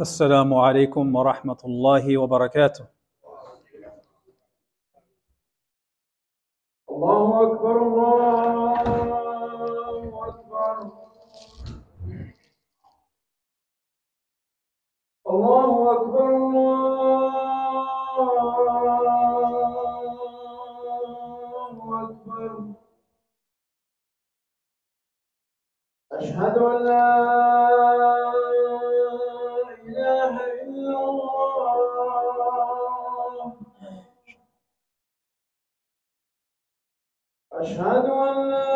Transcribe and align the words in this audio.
السلام 0.00 0.54
عليكم 0.54 1.16
ورحمة 1.16 1.58
الله 1.64 2.18
وبركاته. 2.18 2.86
الله 6.90 7.42
أكبر 7.42 7.76
الله 7.82 8.78
أكبر. 10.28 10.90
الله 15.26 15.92
أكبر 15.94 16.30
الله 16.36 16.68
أكبر. 22.04 22.52
أشهد 26.12 26.58
أن 26.58 26.84
لا 26.86 27.67
أشهد 37.60 38.04
أن 38.04 38.48
لا 38.50 38.68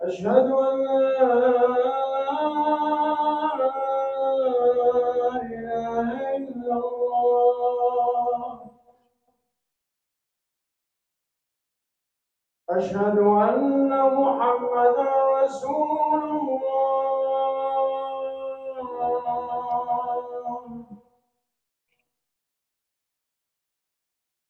أشهد 0.00 0.46
أن 0.50 0.76
لا 0.82 1.02
إله 5.54 6.08
إلا 6.36 6.74
الله. 6.74 7.50
أشهد 12.70 13.18
أن 13.18 13.90
محمدا 14.20 15.10
رسول 15.42 16.22
الله. 16.38 17.13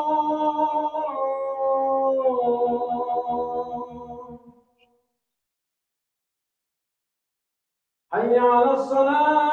حي 8.13 8.37
على 8.39 8.71
الصلاة. 8.71 9.49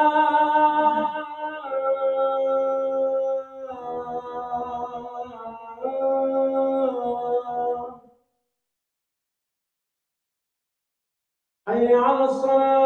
حي 11.69 11.95
على 11.95 12.25
الصلاة. 12.25 12.86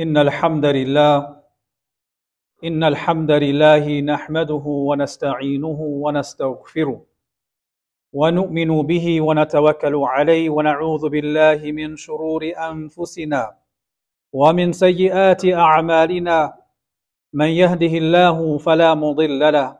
إن 0.00 0.16
الحمد 0.16 0.64
لله 0.66 1.36
إن 2.64 2.84
الحمد 2.84 3.30
لله 3.30 4.00
نحمده 4.00 4.64
ونستعينه 4.66 5.80
ونستغفره 6.04 7.00
ونؤمن 8.12 8.82
به 8.82 9.20
ونتوكل 9.20 9.94
عليه 9.96 10.50
ونعوذ 10.50 11.08
بالله 11.08 11.72
من 11.72 11.96
شرور 11.96 12.52
أنفسنا 12.70 13.56
ومن 14.32 14.72
سيئات 14.72 15.44
أعمالنا. 15.44 16.54
من 17.32 17.46
يهده 17.62 17.94
الله 18.02 18.58
فلا 18.58 18.94
مضل 18.94 19.52
له 19.52 19.78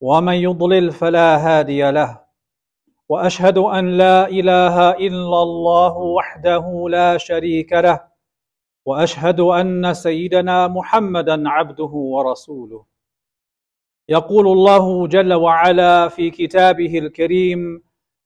ومن 0.00 0.34
يضلل 0.34 0.90
فلا 0.90 1.36
هادي 1.36 1.90
له. 1.90 2.20
وأشهد 3.08 3.58
أن 3.58 3.84
لا 3.96 4.28
إله 4.28 4.90
إلا 4.90 5.42
الله 5.42 5.96
وحده 5.96 6.86
لا 6.90 7.16
شريك 7.16 7.72
له. 7.72 8.07
وأشهد 8.88 9.40
أن 9.40 9.94
سيدنا 9.94 10.68
محمدا 10.68 11.48
عبده 11.48 11.92
ورسوله. 12.14 12.84
يقول 14.08 14.46
الله 14.48 15.06
جل 15.06 15.32
وعلا 15.34 16.08
في 16.08 16.30
كتابه 16.30 16.98
الكريم 16.98 17.60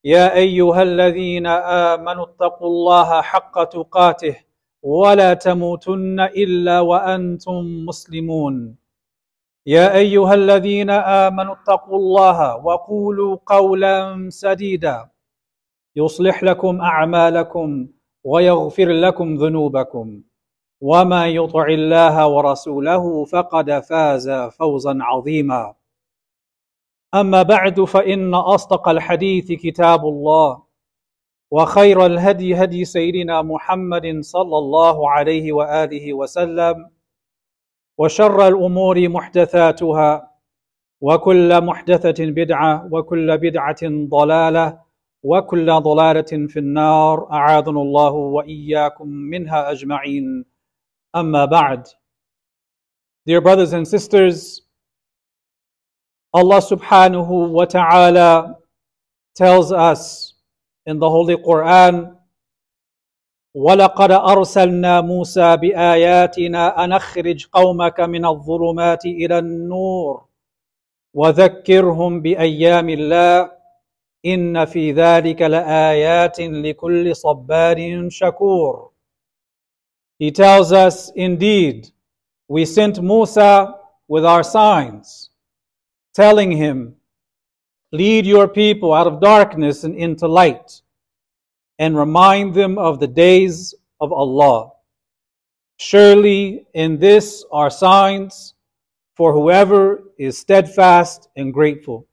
يا 0.05 0.35
أيها 0.35 0.83
الذين 0.83 1.47
آمنوا 1.91 2.25
اتقوا 2.25 2.69
الله 2.69 3.23
حق 3.23 3.65
تقاته 3.65 4.37
ولا 4.83 5.35
تموتن 5.35 6.21
إلا 6.21 6.81
وأنتم 6.81 7.63
مسلمون. 7.89 8.77
يا 9.67 9.95
أيها 9.95 10.35
الذين 10.35 10.91
آمنوا 10.91 11.55
اتقوا 11.55 11.99
الله 11.99 12.57
وقولوا 12.57 13.37
قولا 13.47 13.95
سديدا. 14.31 15.11
يصلح 15.97 16.43
لكم 16.43 16.81
أعمالكم 16.81 17.89
ويغفر 18.25 18.89
لكم 18.89 19.29
ذنوبكم. 19.37 20.23
وما 20.83 21.27
يطع 21.29 21.67
الله 21.67 22.27
ورسوله 22.29 23.25
فقد 23.25 23.81
فاز 23.81 24.31
فوزا 24.31 24.99
عظيما. 25.01 25.75
اما 27.15 27.43
بعد 27.43 27.81
فان 27.81 28.35
اصدق 28.35 28.89
الحديث 28.89 29.53
كتاب 29.53 30.05
الله 30.05 30.63
وخير 31.51 32.07
الهدي 32.07 32.55
هدي 32.55 32.85
سيدنا 32.85 33.43
محمد 33.43 34.21
صلى 34.21 34.59
الله 34.59 35.11
عليه 35.11 35.53
واله 35.53 36.13
وسلم 36.15 36.91
وشر 37.99 38.49
الأمور 38.49 39.09
محدثاتها 39.09 40.31
وكل 41.01 41.61
محدثه 41.65 42.25
بدعه 42.27 42.89
وكل 42.93 43.39
بدعه 43.39 43.83
ضلاله 44.09 44.79
وكل 45.23 45.81
ضلاله 45.81 46.47
في 46.49 46.59
النار 46.59 47.33
اعاذنا 47.33 47.81
الله 47.81 48.11
واياكم 48.13 49.09
منها 49.09 49.71
اجمعين. 49.71 50.52
Amma 51.15 51.47
ba'd. 51.47 51.89
Dear 53.27 53.41
brothers 53.41 53.73
and 53.75 53.87
sisters, 53.87 54.63
Allah 56.33 56.59
subhanahu 56.65 57.51
wa 57.53 57.67
ta'ala 57.67 58.57
tells 59.37 59.73
us 59.73 60.35
in 60.87 60.99
the 60.99 61.09
Holy 61.11 61.37
Quran, 61.37 62.17
وَلَقَدْ 63.55 64.11
أَرْسَلْنَا 64.11 65.01
مُوسَى 65.05 65.57
بِآيَاتِنَا 65.57 66.85
أَنْ 66.85 66.93
أَخْرِجْ 66.93 67.47
قَوْمَكَ 67.53 68.01
مِنَ 68.01 68.25
الظُّلُمَاتِ 68.27 69.05
إِلَى 69.07 69.39
النُّورِ 69.39 70.25
وَذَكِّرْهُمْ 71.15 72.21
بِأَيَّامِ 72.23 72.89
اللَّهِ 72.89 73.51
إِنَّ 74.27 74.65
فِي 74.65 74.93
ذَلِكَ 74.93 75.43
لَآيَاتٍ 75.43 76.41
لِكُلِّ 76.41 77.17
صَبَّارٍ 77.17 78.09
شَكُورٍ 78.09 78.92
He 80.23 80.31
tells 80.31 80.71
us, 80.71 81.11
indeed, 81.17 81.91
we 82.47 82.65
sent 82.65 83.03
Musa 83.03 83.75
with 84.07 84.25
our 84.25 84.45
signs, 84.45 85.31
telling 86.15 86.53
him, 86.53 86.95
Lead 87.91 88.25
your 88.25 88.47
people 88.47 88.95
out 88.95 89.09
of 89.09 89.21
darkness 89.21 89.83
and 89.83 89.97
into 89.97 90.29
light, 90.29 90.81
and 91.81 91.97
remind 91.97 92.55
them 92.55 92.79
of 92.79 93.01
the 93.01 93.09
days 93.09 93.75
of 94.01 94.13
Allah. 94.13 94.71
Surely 95.79 96.69
in 96.73 97.01
this 97.01 97.45
are 97.51 97.69
signs 97.69 98.55
for 99.17 99.33
whoever 99.33 100.05
is 100.19 100.39
steadfast 100.39 101.31
and 101.35 101.53
grateful. 101.53 102.07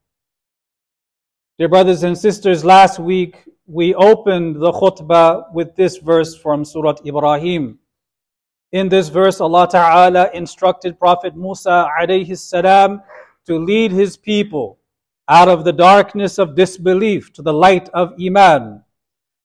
Dear 1.60 1.70
brothers 1.70 2.02
and 2.02 2.18
sisters, 2.18 2.66
last 2.66 2.98
week 2.98 3.36
we 3.68 3.94
opened 3.94 4.56
the 4.56 4.72
khutbah 4.72 5.54
with 5.54 5.76
this 5.76 5.98
verse 5.98 6.36
from 6.36 6.66
Surah 6.66 6.96
Ibrahim. 7.06 7.78
In 8.72 8.88
this 8.88 9.10
verse, 9.10 9.42
Allah 9.42 9.68
Ta'ala 9.68 10.30
instructed 10.34 11.00
Prophet 11.00 11.36
Musa 11.36 11.88
alayhi 12.00 12.38
salam 12.38 13.02
to 13.48 13.58
lead 13.58 13.92
his 13.92 14.16
people 14.16 14.78
out 15.28 15.48
of 15.48 15.64
the 15.64 15.74
darkness 15.74 16.38
of 16.38 16.56
disbelief 16.56 17.34
to 17.34 17.42
the 17.42 17.54
light 17.54 17.90
of 17.90 18.14
Iman, 18.22 18.84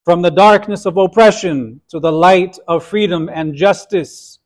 from 0.04 0.20
the 0.20 0.30
darkness 0.30 0.84
of 0.84 0.98
oppression 0.98 1.80
to 1.88 2.00
the 2.00 2.12
light 2.12 2.58
of 2.68 2.84
freedom 2.84 3.30
and 3.32 3.54
justice, 3.54 4.40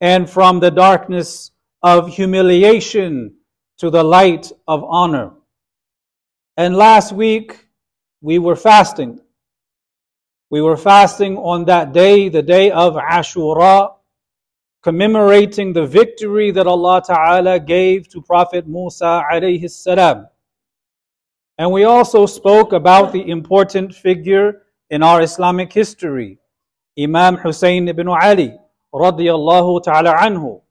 and 0.00 0.28
from 0.28 0.58
the 0.58 0.70
darkness 0.70 1.52
of 1.84 2.08
humiliation 2.08 3.34
to 3.78 3.88
the 3.88 4.02
light 4.02 4.50
of 4.66 4.82
honor. 4.82 5.30
And 6.56 6.74
last 6.74 7.12
week, 7.12 7.68
we 8.20 8.40
were 8.40 8.56
fasting. 8.56 9.20
We 10.50 10.60
were 10.60 10.76
fasting 10.76 11.36
on 11.36 11.66
that 11.66 11.92
day, 11.92 12.28
the 12.28 12.42
day 12.42 12.72
of 12.72 12.94
Ashura, 12.94 13.94
commemorating 14.82 15.72
the 15.72 15.86
victory 15.86 16.50
that 16.52 16.66
Allah 16.66 17.02
Ta'ala 17.04 17.58
gave 17.58 18.08
to 18.08 18.22
Prophet 18.22 18.66
Musa 18.66 19.24
alayhi 19.30 19.70
salam. 19.70 20.26
And 21.58 21.72
we 21.72 21.84
also 21.84 22.26
spoke 22.26 22.72
about 22.72 23.12
the 23.12 23.28
important 23.28 23.94
figure 23.94 24.62
in 24.90 25.02
our 25.02 25.22
Islamic 25.22 25.72
history, 25.72 26.38
Imam 26.98 27.36
Hussein 27.36 27.88
ibn 27.88 28.08
Ali 28.08 28.56
radiyallahu 28.94 29.82
ta'ala 29.82 30.14
anhu, 30.14 30.62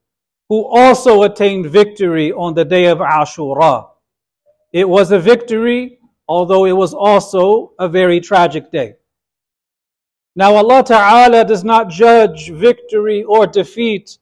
who 0.49 0.65
also 0.65 1.23
attained 1.23 1.67
victory 1.67 2.31
on 2.31 2.53
the 2.53 2.65
day 2.65 2.85
of 2.85 2.99
Ashura. 2.99 3.89
It 4.71 4.87
was 4.87 5.11
a 5.11 5.19
victory, 5.19 5.99
although 6.27 6.65
it 6.65 6.71
was 6.71 6.93
also 6.93 7.73
a 7.79 7.87
very 7.87 8.19
tragic 8.19 8.71
day. 8.71 8.95
Now, 10.37 10.53
Allah 10.55 10.83
Ta'ala 10.83 11.43
does 11.43 11.63
not 11.63 11.89
judge 11.89 12.51
victory 12.51 13.23
or 13.23 13.47
defeat 13.47 14.19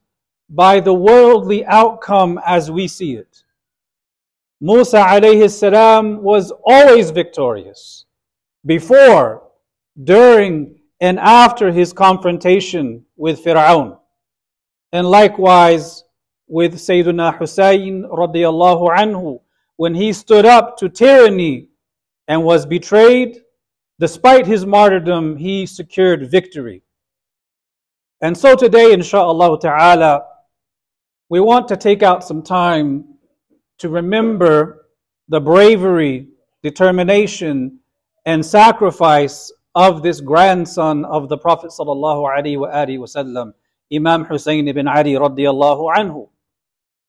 by 0.48 0.80
the 0.80 0.94
worldly 0.94 1.62
outcome 1.66 2.40
as 2.46 2.70
we 2.70 2.88
see 2.88 3.16
it. 3.16 3.44
Musa 4.58 4.96
alayhi 4.96 5.50
salam 5.50 6.22
was 6.22 6.54
always 6.64 7.10
victorious 7.10 8.06
before, 8.64 9.42
during, 10.04 10.80
and 11.02 11.18
after 11.18 11.70
his 11.70 11.92
confrontation 11.92 13.04
with 13.18 13.44
Fir'aun. 13.44 13.98
And 14.92 15.06
likewise 15.06 16.04
with 16.48 16.76
Sayyidina 16.76 17.36
Hussein 17.36 18.04
radiallahu 18.04 18.88
anhu, 18.96 19.42
when 19.76 19.94
he 19.94 20.14
stood 20.14 20.46
up 20.46 20.78
to 20.78 20.88
tyranny 20.88 21.68
and 22.26 22.42
was 22.42 22.64
betrayed, 22.64 23.42
despite 23.98 24.46
his 24.46 24.66
martyrdom, 24.66 25.36
he 25.36 25.66
secured 25.66 26.30
victory. 26.30 26.82
And 28.20 28.36
so 28.36 28.56
today, 28.56 28.92
inshallah 28.92 29.58
ta'ala, 29.60 30.24
we 31.28 31.40
want 31.40 31.68
to 31.68 31.76
take 31.76 32.02
out 32.02 32.24
some 32.24 32.42
time 32.42 33.04
to 33.78 33.88
remember 33.88 34.86
the 35.28 35.40
bravery, 35.40 36.28
determination, 36.62 37.80
and 38.24 38.44
sacrifice 38.44 39.52
of 39.74 40.02
this 40.02 40.20
grandson 40.20 41.04
of 41.04 41.28
the 41.28 41.36
Prophet 41.36 41.70
sallallahu 41.70 42.24
alaihi 42.26 42.98
wasallam, 42.98 43.52
Imam 43.92 44.24
Hussein 44.24 44.66
ibn 44.68 44.88
Ali 44.88 45.12
radiallahu 45.12 45.94
anhu 45.94 46.28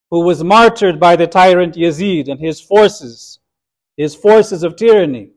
who 0.10 0.22
was 0.22 0.44
martyred 0.44 1.00
by 1.00 1.16
the 1.16 1.28
tyrant 1.28 1.76
Yazid 1.76 2.30
and 2.30 2.40
his 2.40 2.62
forces, 2.62 3.40
his 3.98 4.16
forces 4.16 4.64
of 4.64 4.76
tyranny, 4.76 5.32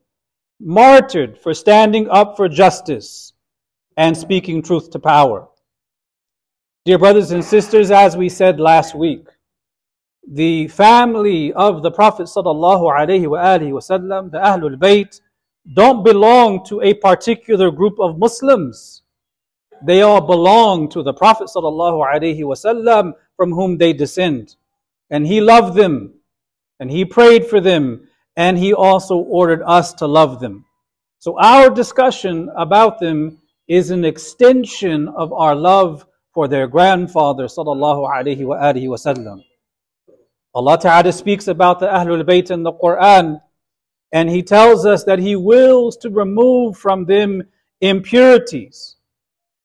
martyred 0.61 1.39
for 1.39 1.55
standing 1.55 2.09
up 2.11 2.37
for 2.37 2.49
justice 2.49 3.33
and 3.97 4.17
speaking 4.17 4.63
truth 4.63 4.91
to 4.91 4.99
power. 4.99 5.49
Dear 6.85 6.99
brothers 6.99 7.33
and 7.33 7.45
sisters, 7.45 7.91
as 7.91 8.17
we 8.17 8.29
said 8.29 8.61
last 8.61 8.95
week, 8.95 9.27
the 10.31 10.69
family 10.69 11.53
of 11.53 11.83
the 11.83 11.91
Prophet 11.91 12.25
sallallahu 12.25 12.93
alaihi 12.93 13.27
wasallam, 13.27 14.31
the 14.31 14.39
Ahlul 14.39 14.77
Bayt, 14.77 15.21
don't 15.75 16.05
belong 16.05 16.65
to 16.67 16.81
a 16.83 16.95
particular 16.95 17.71
group 17.71 17.99
of 17.99 18.19
Muslims. 18.19 19.03
They 19.83 20.03
all 20.03 20.21
belong 20.21 20.89
to 20.91 21.03
the 21.03 21.15
Prophet 21.15 21.49
sallallahu 21.55 22.07
alaihi 22.07 22.41
wasallam 22.41 23.15
from 23.37 23.53
whom 23.53 23.79
they 23.79 23.93
descend 23.93 24.57
and 25.11 25.27
he 25.27 25.41
loved 25.41 25.77
them, 25.77 26.15
and 26.79 26.91
he 26.91 27.05
prayed 27.05 27.45
for 27.45 27.61
them, 27.61 28.09
and 28.40 28.58
he 28.58 28.74
also 28.74 29.18
ordered 29.18 29.62
us 29.66 29.94
to 29.96 30.08
love 30.08 30.40
them. 30.40 30.66
So 31.20 31.40
our 31.40 31.70
discussion 31.70 32.50
about 32.58 33.00
them 33.00 33.40
is 33.68 33.90
an 33.90 34.06
extension 34.06 35.08
of 35.08 35.34
our 35.34 35.56
love 35.56 36.06
for 36.34 36.48
their 36.48 36.68
grandfather 36.68 37.46
sallallahu 37.46 38.10
alaihi 38.10 38.42
wasallam. 38.46 39.44
Allah 40.54 40.78
Ta'ala 40.78 41.12
speaks 41.12 41.48
about 41.48 41.80
the 41.80 41.88
Ahlul 41.88 42.24
Bayt 42.24 42.52
in 42.52 42.64
the 42.64 42.74
Quran 42.74 43.42
and 44.12 44.30
He 44.30 44.44
tells 44.44 44.86
us 44.86 45.04
that 45.06 45.20
He 45.20 45.36
wills 45.36 45.98
to 45.98 46.10
remove 46.10 46.78
from 46.78 47.06
them 47.06 47.44
impurities. 47.82 48.96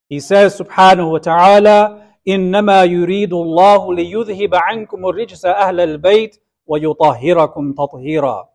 He 0.09 0.21
says 0.21 0.59
subhanahu 0.59 1.13
wa 1.13 1.19
ta'ala 1.19 2.07
إنما 2.29 2.85
يريد 2.85 3.33
الله 3.33 3.95
ليذهب 3.95 4.55
عنكم 4.55 5.07
الرجس 5.07 5.47
أهل 5.47 5.81
البيت 5.81 6.43
ويطهركم 6.67 7.73
تطهيرا 7.73 8.49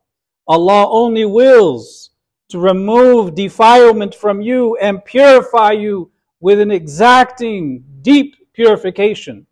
Allah 0.51 0.87
only 0.91 1.25
wills 1.25 2.11
to 2.49 2.59
remove 2.59 3.35
defilement 3.35 4.15
from 4.15 4.43
you 4.43 4.77
and 4.79 5.05
purify 5.05 5.71
you 5.71 6.11
with 6.41 6.61
an 6.61 6.71
exacting, 6.71 7.85
deep 8.03 8.35
purification. 8.53 9.47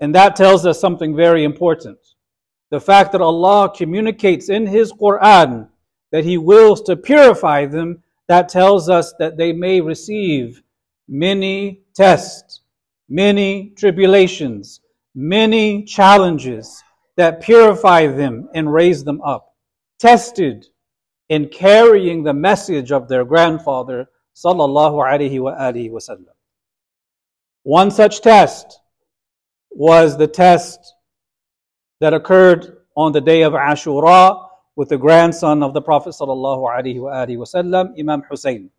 And 0.00 0.14
that 0.14 0.34
tells 0.34 0.64
us 0.64 0.80
something 0.80 1.14
very 1.14 1.44
important. 1.44 1.98
The 2.70 2.80
fact 2.80 3.12
that 3.12 3.20
Allah 3.20 3.70
communicates 3.76 4.48
in 4.48 4.66
His 4.66 4.92
Quran 4.92 5.68
that 6.10 6.24
He 6.24 6.38
wills 6.38 6.80
to 6.82 6.96
purify 6.96 7.66
them, 7.66 8.02
that 8.26 8.48
tells 8.48 8.88
us 8.88 9.12
that 9.18 9.36
they 9.36 9.52
may 9.52 9.80
receive 9.80 10.62
many 11.06 11.82
tests 11.94 12.60
many 13.10 13.70
tribulations, 13.70 14.80
many 15.14 15.82
challenges 15.82 16.82
that 17.16 17.42
purify 17.42 18.06
them 18.06 18.48
and 18.54 18.72
raise 18.72 19.02
them 19.04 19.20
up, 19.20 19.49
tested 20.00 20.66
in 21.28 21.48
carrying 21.48 22.24
the 22.24 22.34
message 22.34 22.90
of 22.90 23.06
their 23.06 23.24
grandfather, 23.24 24.08
sallallahu 24.34 24.96
alaihi 25.04 25.90
wasallam. 25.90 26.24
One 27.62 27.90
such 27.90 28.20
test 28.22 28.80
was 29.70 30.16
the 30.16 30.26
test 30.26 30.94
that 32.00 32.14
occurred 32.14 32.78
on 32.96 33.12
the 33.12 33.20
day 33.20 33.42
of 33.42 33.52
Ashura 33.52 34.48
with 34.74 34.88
the 34.88 34.98
grandson 34.98 35.62
of 35.62 35.74
the 35.74 35.82
Prophet 35.82 36.14
sallallahu 36.18 36.66
alaihi 36.68 37.36
wasallam, 37.36 37.92
Imam 37.98 38.22
Hussein. 38.28 38.70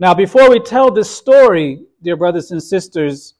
Now, 0.00 0.14
before 0.14 0.50
we 0.50 0.58
tell 0.60 0.90
this 0.90 1.10
story, 1.10 1.84
dear 2.02 2.16
brothers 2.16 2.50
and 2.50 2.62
sisters, 2.62 3.34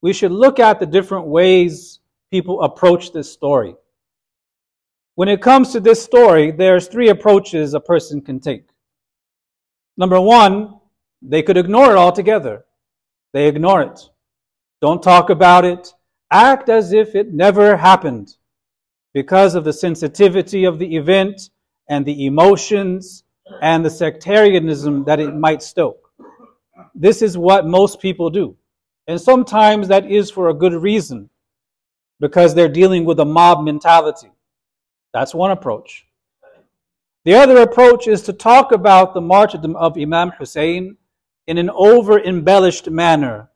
we 0.00 0.12
should 0.12 0.32
look 0.32 0.58
at 0.58 0.80
the 0.80 0.86
different 0.86 1.26
ways 1.26 2.00
people 2.30 2.62
approach 2.62 3.12
this 3.12 3.30
story. 3.30 3.74
When 5.16 5.28
it 5.28 5.40
comes 5.40 5.72
to 5.72 5.80
this 5.80 6.02
story, 6.02 6.50
there's 6.50 6.88
three 6.88 7.08
approaches 7.08 7.72
a 7.72 7.80
person 7.80 8.20
can 8.20 8.40
take. 8.40 8.66
Number 9.96 10.20
one, 10.20 10.80
they 11.22 11.42
could 11.42 11.56
ignore 11.56 11.92
it 11.92 11.96
altogether. 11.96 12.64
They 13.32 13.46
ignore 13.46 13.82
it. 13.82 14.00
Don't 14.80 15.02
talk 15.02 15.30
about 15.30 15.64
it. 15.64 15.94
Act 16.30 16.68
as 16.68 16.92
if 16.92 17.14
it 17.14 17.32
never 17.32 17.76
happened 17.76 18.36
because 19.12 19.54
of 19.54 19.62
the 19.62 19.72
sensitivity 19.72 20.64
of 20.64 20.80
the 20.80 20.96
event 20.96 21.50
and 21.88 22.04
the 22.04 22.26
emotions 22.26 23.22
and 23.62 23.84
the 23.84 23.90
sectarianism 23.90 25.04
that 25.04 25.20
it 25.20 25.34
might 25.34 25.62
stoke. 25.62 26.10
This 26.92 27.22
is 27.22 27.38
what 27.38 27.66
most 27.66 28.00
people 28.00 28.30
do. 28.30 28.56
And 29.06 29.20
sometimes 29.20 29.86
that 29.88 30.10
is 30.10 30.30
for 30.30 30.48
a 30.48 30.54
good 30.54 30.72
reason, 30.72 31.30
because 32.18 32.54
they're 32.54 32.68
dealing 32.68 33.04
with 33.04 33.20
a 33.20 33.24
mob 33.24 33.62
mentality. 33.62 34.30
That's 35.14 35.34
one 35.34 35.52
approach. 35.52 36.06
The 37.24 37.34
other 37.34 37.58
approach 37.58 38.08
is 38.08 38.22
to 38.22 38.32
talk 38.32 38.72
about 38.72 39.14
the 39.14 39.20
martyrdom 39.20 39.76
of 39.76 39.96
Imam 39.96 40.32
Hussein 40.32 40.96
in 41.46 41.56
an 41.56 41.70
over 41.70 42.20
embellished 42.20 42.90
manner 42.90 43.48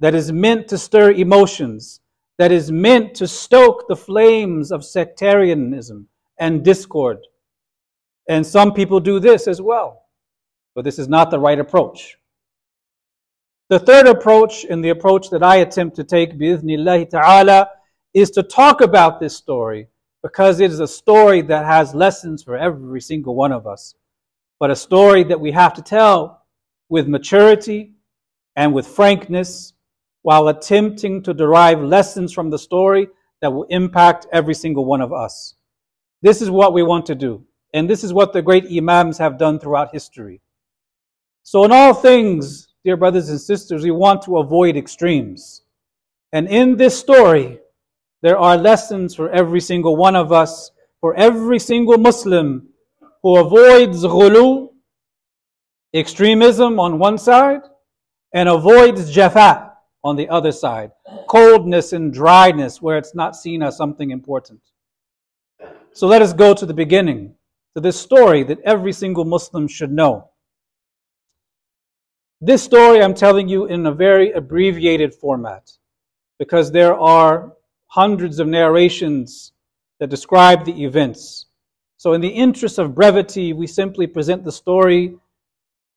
that 0.00 0.14
is 0.14 0.32
meant 0.32 0.66
to 0.68 0.76
stir 0.76 1.12
emotions, 1.12 2.00
that 2.36 2.50
is 2.50 2.72
meant 2.72 3.14
to 3.14 3.28
stoke 3.28 3.86
the 3.86 3.96
flames 3.96 4.72
of 4.72 4.84
sectarianism 4.84 6.08
and 6.38 6.64
discord. 6.64 7.18
And 8.28 8.44
some 8.44 8.74
people 8.74 9.00
do 9.00 9.20
this 9.20 9.46
as 9.46 9.62
well. 9.62 10.02
but 10.74 10.84
this 10.84 10.98
is 11.00 11.08
not 11.08 11.30
the 11.30 11.40
right 11.40 11.58
approach. 11.58 12.18
The 13.68 13.80
third 13.80 14.06
approach, 14.06 14.64
and 14.64 14.84
the 14.84 14.90
approach 14.90 15.28
that 15.30 15.42
I 15.42 15.56
attempt 15.56 15.96
to 15.96 16.04
take, 16.04 16.38
bi'ithnillahi 16.38 17.10
ta'ala, 17.10 17.68
is 18.14 18.30
to 18.32 18.42
talk 18.42 18.80
about 18.80 19.18
this 19.18 19.36
story 19.36 19.88
because 20.22 20.60
it 20.60 20.70
is 20.70 20.80
a 20.80 20.88
story 20.88 21.42
that 21.42 21.64
has 21.64 21.94
lessons 21.94 22.42
for 22.42 22.56
every 22.56 23.00
single 23.00 23.34
one 23.34 23.52
of 23.52 23.66
us, 23.66 23.94
but 24.58 24.70
a 24.70 24.76
story 24.76 25.24
that 25.24 25.40
we 25.40 25.52
have 25.52 25.74
to 25.74 25.82
tell 25.82 26.44
with 26.88 27.06
maturity 27.06 27.92
and 28.56 28.74
with 28.74 28.86
frankness 28.86 29.72
while 30.22 30.48
attempting 30.48 31.22
to 31.22 31.32
derive 31.32 31.80
lessons 31.80 32.32
from 32.32 32.50
the 32.50 32.58
story 32.58 33.08
that 33.40 33.52
will 33.52 33.64
impact 33.64 34.26
every 34.32 34.54
single 34.54 34.84
one 34.84 35.00
of 35.00 35.12
us. 35.12 35.54
This 36.22 36.42
is 36.42 36.50
what 36.50 36.72
we 36.72 36.82
want 36.82 37.06
to 37.06 37.14
do. 37.14 37.44
And 37.72 37.88
this 37.88 38.02
is 38.02 38.12
what 38.12 38.32
the 38.32 38.42
great 38.42 38.64
Imams 38.64 39.18
have 39.18 39.38
done 39.38 39.58
throughout 39.60 39.92
history. 39.92 40.40
So, 41.42 41.64
in 41.64 41.72
all 41.72 41.94
things, 41.94 42.68
dear 42.84 42.96
brothers 42.96 43.28
and 43.28 43.40
sisters, 43.40 43.84
we 43.84 43.90
want 43.90 44.22
to 44.22 44.38
avoid 44.38 44.76
extremes. 44.76 45.62
And 46.32 46.48
in 46.48 46.76
this 46.76 46.98
story, 46.98 47.60
there 48.22 48.38
are 48.38 48.56
lessons 48.56 49.14
for 49.14 49.30
every 49.30 49.60
single 49.60 49.96
one 49.96 50.16
of 50.16 50.32
us, 50.32 50.70
for 51.00 51.14
every 51.14 51.58
single 51.58 51.98
Muslim 51.98 52.68
who 53.22 53.36
avoids 53.38 54.02
ghulu, 54.04 54.70
extremism 55.94 56.80
on 56.80 56.98
one 56.98 57.18
side, 57.18 57.60
and 58.32 58.48
avoids 58.48 59.14
jafa 59.14 59.72
on 60.04 60.16
the 60.16 60.28
other 60.28 60.52
side, 60.52 60.90
coldness 61.28 61.92
and 61.92 62.12
dryness 62.12 62.82
where 62.82 62.98
it's 62.98 63.14
not 63.14 63.36
seen 63.36 63.62
as 63.62 63.76
something 63.76 64.10
important. 64.10 64.60
So 65.92 66.06
let 66.06 66.22
us 66.22 66.32
go 66.32 66.54
to 66.54 66.66
the 66.66 66.74
beginning, 66.74 67.34
to 67.74 67.80
this 67.80 68.00
story 68.00 68.42
that 68.44 68.60
every 68.64 68.92
single 68.92 69.24
Muslim 69.24 69.66
should 69.68 69.92
know. 69.92 70.30
This 72.40 72.62
story 72.62 73.02
I'm 73.02 73.14
telling 73.14 73.48
you 73.48 73.66
in 73.66 73.84
a 73.86 73.92
very 73.92 74.30
abbreviated 74.30 75.12
format 75.14 75.70
because 76.38 76.70
there 76.70 76.94
are 76.94 77.52
hundreds 77.88 78.38
of 78.38 78.46
narrations 78.46 79.52
that 79.98 80.08
describe 80.10 80.64
the 80.64 80.84
events. 80.84 81.46
So, 81.96 82.12
in 82.12 82.20
the 82.20 82.28
interest 82.28 82.78
of 82.78 82.94
brevity, 82.94 83.52
we 83.52 83.66
simply 83.66 84.06
present 84.06 84.44
the 84.44 84.52
story 84.52 85.16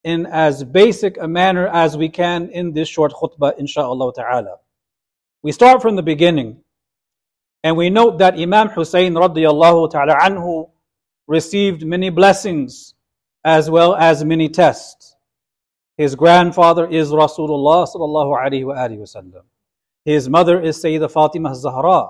in 0.03 0.25
as 0.25 0.63
basic 0.63 1.17
a 1.21 1.27
manner 1.27 1.67
as 1.67 1.95
we 1.95 2.09
can 2.09 2.49
in 2.49 2.73
this 2.73 2.89
short 2.89 3.13
khutbah, 3.13 3.59
insha'Allah 3.59 4.15
ta'ala. 4.15 4.57
We 5.43 5.51
start 5.51 5.81
from 5.81 5.95
the 5.95 6.01
beginning, 6.01 6.61
and 7.63 7.77
we 7.77 7.89
note 7.89 8.17
that 8.17 8.39
Imam 8.39 8.69
Hussein 8.69 9.13
radiallahu 9.13 9.91
ta'ala 9.91 10.15
anhu 10.15 10.69
received 11.27 11.85
many 11.85 12.09
blessings 12.09 12.95
as 13.43 13.69
well 13.69 13.95
as 13.95 14.25
many 14.25 14.49
tests. 14.49 15.15
His 15.97 16.15
grandfather 16.15 16.87
is 16.87 17.11
Rasulullah 17.11 17.87
sallallahu 17.87 18.33
alayhi 18.41 18.65
wa 18.65 18.75
wasallam. 18.75 19.43
His 20.05 20.27
mother 20.29 20.59
is 20.59 20.77
Sayyidah 20.77 21.11
Fatima 21.11 21.55
Zahra. 21.55 22.09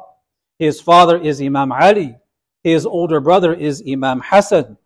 His 0.59 0.79
father 0.79 1.17
is 1.17 1.41
Imam 1.41 1.71
Ali. 1.71 2.15
His 2.63 2.85
older 2.85 3.19
brother 3.19 3.53
is 3.53 3.83
Imam 3.87 4.21
Hassan. 4.23 4.77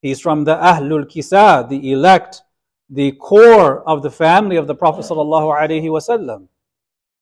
He's 0.00 0.20
from 0.20 0.44
the 0.44 0.56
Ahlul 0.56 1.08
Kisa, 1.08 1.66
the 1.68 1.92
elect, 1.92 2.42
the 2.88 3.12
core 3.12 3.82
of 3.88 4.02
the 4.02 4.10
family 4.10 4.56
of 4.56 4.66
the 4.66 4.74
Prophet 4.74 5.04
sallallahu 5.04 5.58
alaihi 5.58 5.84
wasallam. 5.84 6.48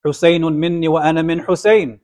Husaynun 0.05 0.57
minni 0.57 0.89
wa 0.89 1.01
ana 1.01 1.23
min 1.23 1.41
Husayn. 1.41 1.99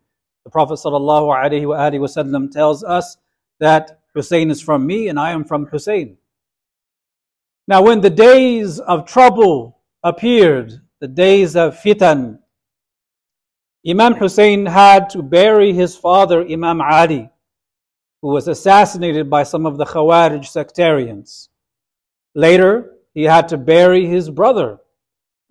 The 0.44 0.50
Prophet 0.50 0.74
sallallahu 0.74 1.34
alaihi 1.36 1.98
wasallam 1.98 2.50
tells 2.50 2.82
us 2.82 3.18
that 3.60 4.00
Hussein 4.14 4.50
is 4.50 4.60
from 4.60 4.86
me 4.86 5.08
and 5.08 5.18
I 5.18 5.32
am 5.32 5.44
from 5.44 5.66
Hussein. 5.66 6.16
Now, 7.66 7.82
when 7.82 8.00
the 8.00 8.10
days 8.10 8.80
of 8.80 9.04
trouble 9.04 9.78
appeared, 10.02 10.80
the 11.00 11.08
days 11.08 11.54
of 11.54 11.76
fitan, 11.76 12.38
Imam 13.86 14.14
Hussein 14.14 14.66
had 14.66 15.08
to 15.10 15.22
bury 15.22 15.72
his 15.72 15.96
father, 15.96 16.44
Imam 16.44 16.80
Ali, 16.80 17.30
who 18.20 18.28
was 18.28 18.48
assassinated 18.48 19.30
by 19.30 19.44
some 19.44 19.66
of 19.66 19.78
the 19.78 19.84
Khawarij 19.84 20.44
sectarians. 20.46 21.48
Later, 22.34 22.94
he 23.14 23.22
had 23.22 23.48
to 23.48 23.56
bury 23.56 24.04
his 24.04 24.30
brother, 24.30 24.78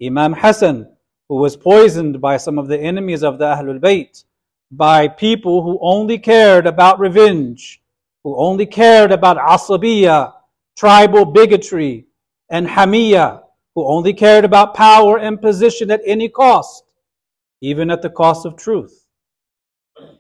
Imam 0.04 0.34
Hassan, 0.34 0.90
who 1.30 1.38
was 1.38 1.56
poisoned 1.56 2.20
by 2.20 2.36
some 2.36 2.60
of 2.60 2.68
the 2.68 2.78
enemies 2.78 3.24
of 3.24 3.38
the 3.38 3.46
Ahlul 3.46 3.80
Bayt, 3.80 4.26
by 4.72 5.08
people 5.08 5.64
who 5.64 5.80
only 5.82 6.18
cared 6.18 6.68
about 6.68 7.00
revenge, 7.00 7.82
who 8.26 8.38
only 8.38 8.66
cared 8.66 9.14
about 9.14 9.38
asabiya, 9.38 10.34
tribal 10.76 11.24
bigotry, 11.24 12.08
and 12.50 12.68
hamiya, 12.68 13.42
who 13.74 13.88
only 13.88 14.14
cared 14.14 14.44
about 14.44 14.74
power 14.74 15.18
and 15.18 15.42
position 15.42 15.90
at 15.92 16.02
any 16.06 16.28
cost, 16.28 16.84
even 17.62 17.90
at 17.90 18.02
the 18.02 18.10
cost 18.10 18.46
of 18.46 18.56
truth. 18.56 19.06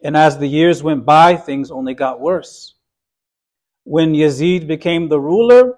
And 0.03 0.17
as 0.17 0.38
the 0.38 0.48
years 0.48 0.82
went 0.82 1.06
by, 1.06 1.36
things 1.36 1.72
only 1.72 1.94
got 1.94 2.20
worse. 2.20 2.75
When 3.84 4.13
Yazid 4.13 4.67
became 4.67 5.08
the 5.08 5.20
ruler, 5.20 5.77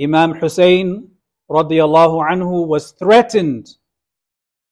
Imam 0.00 0.34
Hussein 0.34 1.10
radiallahu 1.50 2.30
anhu 2.30 2.66
was 2.66 2.92
threatened 2.92 3.68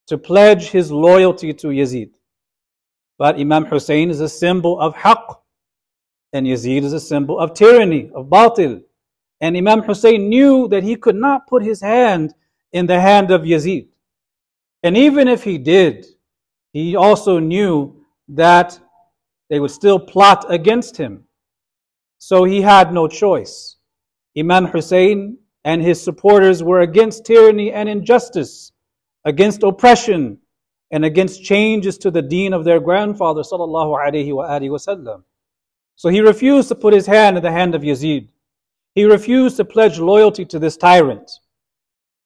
to 0.07 0.17
pledge 0.17 0.69
his 0.69 0.91
loyalty 0.91 1.53
to 1.53 1.67
Yazid. 1.67 2.11
But 3.17 3.35
Imam 3.39 3.65
Hussein 3.65 4.09
is 4.09 4.21
a 4.21 4.29
symbol 4.29 4.79
of 4.79 4.95
haqq, 4.95 5.37
and 6.33 6.47
Yazid 6.47 6.83
is 6.83 6.93
a 6.93 6.99
symbol 6.99 7.39
of 7.39 7.53
tyranny, 7.53 8.09
of 8.15 8.27
batil. 8.27 8.81
And 9.41 9.57
Imam 9.57 9.81
Hussein 9.81 10.29
knew 10.29 10.67
that 10.69 10.83
he 10.83 10.95
could 10.95 11.15
not 11.15 11.47
put 11.47 11.63
his 11.63 11.81
hand 11.81 12.33
in 12.71 12.85
the 12.85 12.99
hand 12.99 13.31
of 13.31 13.41
Yazid. 13.41 13.89
And 14.87 14.95
even 14.95 15.27
if 15.27 15.43
he 15.43 15.57
did, 15.57 16.05
he 16.71 16.95
also 16.95 17.39
knew 17.39 18.05
that 18.29 18.79
they 19.49 19.59
would 19.59 19.71
still 19.71 19.99
plot 19.99 20.45
against 20.47 20.95
him. 20.95 21.25
So 22.19 22.45
he 22.45 22.61
had 22.61 22.93
no 22.93 23.09
choice. 23.09 23.75
Imam 24.39 24.63
Hussein 24.67 25.39
and 25.65 25.81
his 25.81 26.01
supporters 26.01 26.63
were 26.63 26.79
against 26.79 27.25
tyranny 27.25 27.73
and 27.73 27.89
injustice, 27.89 28.71
against 29.25 29.61
oppression, 29.61 30.37
and 30.89 31.03
against 31.03 31.43
changes 31.43 31.97
to 31.97 32.09
the 32.09 32.21
deen 32.21 32.53
of 32.53 32.63
their 32.63 32.79
grandfather 32.79 33.41
sallallahu 33.41 33.93
alaihi 33.93 34.69
wasallam. 34.69 35.23
So 35.97 36.07
he 36.07 36.21
refused 36.21 36.69
to 36.69 36.75
put 36.75 36.93
his 36.93 37.07
hand 37.07 37.35
in 37.35 37.43
the 37.43 37.51
hand 37.51 37.75
of 37.75 37.81
Yazid. 37.81 38.29
He 38.95 39.03
refused 39.03 39.57
to 39.57 39.65
pledge 39.65 39.99
loyalty 39.99 40.45
to 40.45 40.59
this 40.59 40.77
tyrant. 40.77 41.29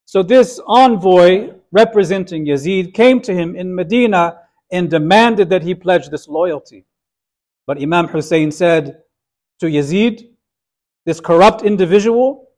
So 0.05 0.21
this 0.21 0.59
envoy 0.67 1.55
representing 1.71 2.45
Yazid 2.45 2.93
came 2.93 3.21
to 3.21 3.33
him 3.33 3.55
in 3.55 3.73
Medina 3.73 4.37
and 4.71 4.89
demanded 4.89 5.49
that 5.49 5.63
he 5.63 5.75
pledge 5.75 6.09
this 6.09 6.27
loyalty. 6.27 6.85
But 7.67 7.81
Imam 7.81 8.07
Hussein 8.07 8.51
said 8.51 9.03
to 9.59 9.67
Yazid, 9.67 10.27
this 11.05 11.19
corrupt 11.19 11.63
individual, 11.63 12.49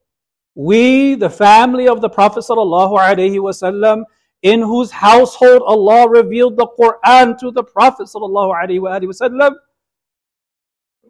we, 0.55 1.15
the 1.15 1.29
family 1.29 1.87
of 1.87 2.01
the 2.01 2.09
Prophet 2.09 2.43
wasallam, 2.43 4.03
in 4.41 4.61
whose 4.61 4.91
household 4.91 5.61
Allah 5.65 6.09
revealed 6.09 6.57
the 6.57 6.67
Quran 6.79 7.37
to 7.39 7.51
the 7.51 7.63
Prophet 7.63 8.07
wasallam, 8.07 9.55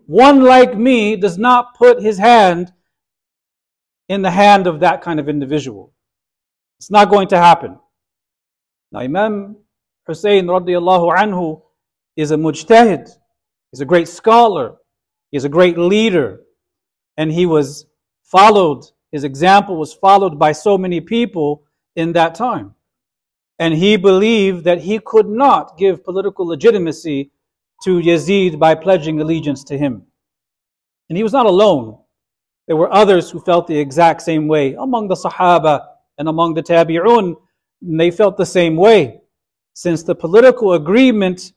one 0.06 0.44
like 0.44 0.78
me 0.78 1.16
does 1.16 1.38
not 1.38 1.76
put 1.78 2.02
his 2.02 2.18
hand 2.18 2.74
in 4.10 4.22
the 4.22 4.32
hand 4.32 4.68
of 4.68 4.82
that 4.82 5.02
kind 5.02 5.20
of 5.20 5.30
individual. 5.30 5.94
It's 6.80 6.92
not 6.92 7.10
going 7.10 7.30
to 7.30 7.38
happen. 7.38 7.80
Now, 8.94 9.00
Imam 9.00 9.58
Hussein 10.06 10.46
radiallahu 10.46 11.18
anhu 11.18 11.64
is 12.16 12.30
a 12.30 12.36
mujtahid, 12.36 13.10
he's 13.72 13.82
a 13.82 13.86
great 13.86 14.08
scholar, 14.08 14.76
he's 15.32 15.46
a 15.46 15.50
great 15.50 15.80
leader, 15.80 16.42
and 17.18 17.32
he 17.32 17.48
was 17.48 17.88
followed, 18.24 18.84
his 19.12 19.24
example 19.24 19.78
was 19.78 19.96
followed 19.96 20.38
by 20.38 20.52
so 20.52 20.78
many 20.78 21.02
people 21.02 21.64
in 21.96 22.14
that 22.14 22.36
time. 22.36 22.76
And 23.58 23.74
he 23.74 23.98
believed 23.98 24.64
that 24.66 24.82
he 24.82 25.00
could 25.00 25.28
not 25.28 25.76
give 25.78 26.04
political 26.04 26.46
legitimacy 26.46 27.32
to 27.84 28.00
Yazid 28.00 28.60
by 28.60 28.76
pledging 28.76 29.20
allegiance 29.20 29.64
to 29.66 29.78
him. 29.78 30.04
And 31.10 31.18
he 31.18 31.24
was 31.24 31.34
not 31.34 31.48
alone. 31.48 31.98
There 32.68 32.78
were 32.78 32.94
others 32.94 33.32
who 33.32 33.40
felt 33.40 33.68
the 33.68 33.78
exact 33.78 34.22
same 34.22 34.48
way 34.48 34.74
among 34.74 35.08
the 35.08 35.16
Sahaba 35.16 35.86
and 36.18 36.30
among 36.30 36.54
the 36.54 36.64
Tabi'un. 36.64 37.36
They 37.86 38.12
felt 38.12 38.38
the 38.38 38.46
same 38.46 38.78
way. 38.78 39.22
Since 39.74 40.04
the 40.04 40.16
political 40.16 40.74
agreement 40.74 41.54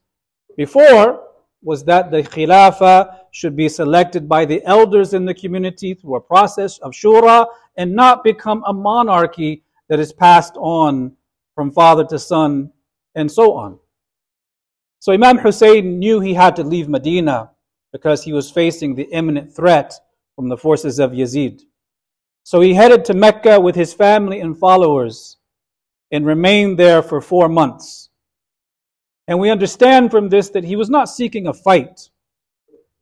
before 0.56 1.22
was 1.62 1.84
that 1.84 2.10
the 2.10 2.22
Khilafah 2.22 3.16
should 3.30 3.56
be 3.56 3.68
selected 3.68 4.28
by 4.28 4.44
the 4.44 4.64
elders 4.64 5.14
in 5.14 5.24
the 5.24 5.34
community 5.34 5.94
through 5.94 6.16
a 6.16 6.20
process 6.20 6.78
of 6.78 6.92
shura 6.92 7.46
and 7.76 7.94
not 7.94 8.24
become 8.24 8.64
a 8.66 8.72
monarchy 8.72 9.62
that 9.88 10.00
is 10.00 10.12
passed 10.12 10.54
on 10.56 11.12
from 11.54 11.70
father 11.70 12.04
to 12.04 12.18
son 12.18 12.72
and 13.14 13.30
so 13.30 13.54
on. 13.54 13.78
So 14.98 15.12
Imam 15.12 15.38
Hussein 15.38 15.98
knew 15.98 16.20
he 16.20 16.34
had 16.34 16.56
to 16.56 16.64
leave 16.64 16.88
Medina 16.88 17.50
because 17.92 18.24
he 18.24 18.32
was 18.32 18.50
facing 18.50 18.94
the 18.94 19.08
imminent 19.12 19.54
threat 19.54 19.94
from 20.34 20.48
the 20.48 20.56
forces 20.56 20.98
of 20.98 21.12
Yazid. 21.12 21.62
So 22.42 22.60
he 22.60 22.74
headed 22.74 23.04
to 23.06 23.14
Mecca 23.14 23.60
with 23.60 23.74
his 23.74 23.94
family 23.94 24.40
and 24.40 24.58
followers 24.58 25.36
and 26.10 26.26
remained 26.26 26.78
there 26.78 27.02
for 27.02 27.20
four 27.20 27.48
months. 27.48 28.10
And 29.28 29.38
we 29.40 29.50
understand 29.50 30.10
from 30.10 30.28
this 30.28 30.50
that 30.50 30.64
he 30.64 30.76
was 30.76 30.88
not 30.88 31.08
seeking 31.08 31.46
a 31.46 31.52
fight. 31.52 32.10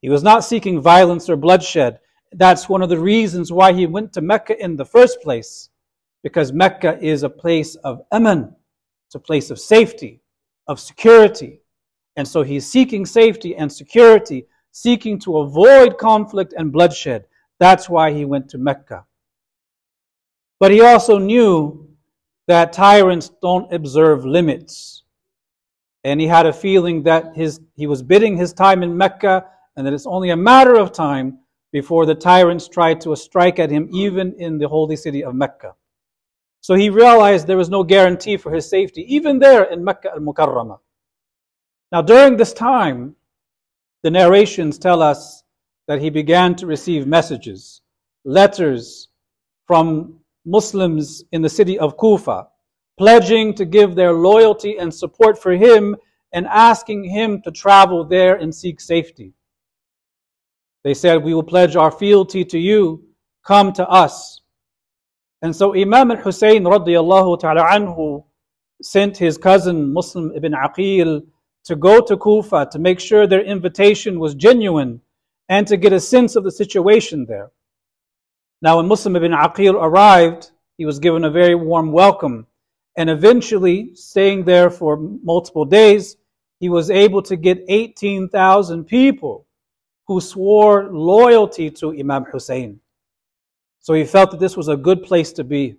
He 0.00 0.08
was 0.08 0.22
not 0.22 0.44
seeking 0.44 0.80
violence 0.80 1.28
or 1.28 1.36
bloodshed. 1.36 2.00
That's 2.32 2.68
one 2.68 2.82
of 2.82 2.88
the 2.88 2.98
reasons 2.98 3.52
why 3.52 3.72
he 3.72 3.86
went 3.86 4.12
to 4.14 4.20
Mecca 4.20 4.62
in 4.62 4.76
the 4.76 4.84
first 4.84 5.20
place, 5.22 5.68
because 6.22 6.52
Mecca 6.52 6.98
is 7.00 7.22
a 7.22 7.30
place 7.30 7.74
of 7.76 8.02
aman, 8.10 8.54
it's 9.06 9.14
a 9.14 9.20
place 9.20 9.50
of 9.50 9.58
safety, 9.58 10.20
of 10.66 10.80
security. 10.80 11.60
And 12.16 12.26
so 12.26 12.42
he's 12.42 12.70
seeking 12.70 13.06
safety 13.06 13.56
and 13.56 13.72
security, 13.72 14.46
seeking 14.72 15.18
to 15.20 15.38
avoid 15.38 15.98
conflict 15.98 16.54
and 16.56 16.72
bloodshed. 16.72 17.26
That's 17.60 17.88
why 17.88 18.12
he 18.12 18.24
went 18.24 18.48
to 18.50 18.58
Mecca. 18.58 19.04
But 20.60 20.70
he 20.70 20.80
also 20.80 21.18
knew 21.18 21.83
that 22.46 22.72
tyrants 22.72 23.30
don't 23.40 23.72
observe 23.72 24.24
limits. 24.24 25.02
And 26.04 26.20
he 26.20 26.26
had 26.26 26.46
a 26.46 26.52
feeling 26.52 27.04
that 27.04 27.34
his, 27.34 27.60
he 27.74 27.86
was 27.86 28.02
bidding 28.02 28.36
his 28.36 28.52
time 28.52 28.82
in 28.82 28.96
Mecca 28.96 29.46
and 29.76 29.86
that 29.86 29.94
it's 29.94 30.06
only 30.06 30.30
a 30.30 30.36
matter 30.36 30.74
of 30.74 30.92
time 30.92 31.38
before 31.72 32.06
the 32.06 32.14
tyrants 32.14 32.68
tried 32.68 33.00
to 33.00 33.16
strike 33.16 33.58
at 33.58 33.70
him, 33.70 33.88
even 33.92 34.34
in 34.38 34.58
the 34.58 34.68
holy 34.68 34.96
city 34.96 35.24
of 35.24 35.34
Mecca. 35.34 35.74
So 36.60 36.74
he 36.74 36.88
realized 36.88 37.46
there 37.46 37.56
was 37.56 37.68
no 37.68 37.82
guarantee 37.82 38.36
for 38.36 38.52
his 38.52 38.68
safety, 38.68 39.04
even 39.14 39.38
there 39.38 39.64
in 39.64 39.82
Mecca 39.82 40.12
al 40.12 40.20
Mukarramah. 40.20 40.78
Now, 41.90 42.02
during 42.02 42.36
this 42.36 42.52
time, 42.52 43.16
the 44.02 44.10
narrations 44.10 44.78
tell 44.78 45.02
us 45.02 45.42
that 45.88 46.00
he 46.00 46.10
began 46.10 46.54
to 46.56 46.66
receive 46.66 47.06
messages, 47.06 47.80
letters 48.24 49.08
from 49.66 50.20
Muslims 50.44 51.24
in 51.32 51.42
the 51.42 51.48
city 51.48 51.78
of 51.78 51.96
Kufa, 51.98 52.48
pledging 52.98 53.54
to 53.54 53.64
give 53.64 53.94
their 53.94 54.12
loyalty 54.12 54.76
and 54.78 54.92
support 54.92 55.40
for 55.40 55.52
him 55.52 55.96
and 56.32 56.46
asking 56.46 57.04
him 57.04 57.40
to 57.42 57.50
travel 57.50 58.04
there 58.04 58.34
and 58.36 58.54
seek 58.54 58.80
safety. 58.80 59.32
They 60.82 60.94
said, 60.94 61.22
We 61.24 61.34
will 61.34 61.42
pledge 61.42 61.76
our 61.76 61.90
fealty 61.90 62.44
to 62.46 62.58
you, 62.58 63.04
come 63.46 63.72
to 63.74 63.88
us. 63.88 64.42
And 65.42 65.54
so 65.54 65.74
Imam 65.74 66.10
al 66.10 66.18
Hussein 66.18 66.64
radiallahu 66.64 67.40
ta'ala 67.40 67.62
anhu 67.64 68.24
sent 68.82 69.16
his 69.16 69.38
cousin 69.38 69.92
Muslim 69.92 70.32
ibn 70.34 70.52
Aqil 70.52 71.22
to 71.64 71.76
go 71.76 72.00
to 72.00 72.16
Kufa 72.16 72.68
to 72.72 72.78
make 72.78 73.00
sure 73.00 73.26
their 73.26 73.42
invitation 73.42 74.18
was 74.18 74.34
genuine 74.34 75.00
and 75.48 75.66
to 75.66 75.76
get 75.76 75.92
a 75.92 76.00
sense 76.00 76.36
of 76.36 76.44
the 76.44 76.50
situation 76.50 77.26
there. 77.26 77.50
Now, 78.64 78.78
when 78.78 78.88
Muslim 78.88 79.14
ibn 79.16 79.32
Aqil 79.32 79.74
arrived, 79.74 80.50
he 80.78 80.86
was 80.86 80.98
given 80.98 81.24
a 81.24 81.30
very 81.30 81.54
warm 81.54 81.92
welcome. 81.92 82.46
And 82.96 83.10
eventually, 83.10 83.94
staying 83.94 84.44
there 84.44 84.70
for 84.70 84.96
multiple 84.96 85.66
days, 85.66 86.16
he 86.60 86.70
was 86.70 86.90
able 86.90 87.20
to 87.24 87.36
get 87.36 87.62
18,000 87.68 88.84
people 88.84 89.46
who 90.06 90.18
swore 90.18 90.88
loyalty 90.90 91.70
to 91.72 91.92
Imam 91.92 92.24
Hussein. 92.24 92.80
So 93.80 93.92
he 93.92 94.04
felt 94.04 94.30
that 94.30 94.40
this 94.40 94.56
was 94.56 94.68
a 94.68 94.78
good 94.78 95.02
place 95.02 95.30
to 95.34 95.44
be. 95.44 95.76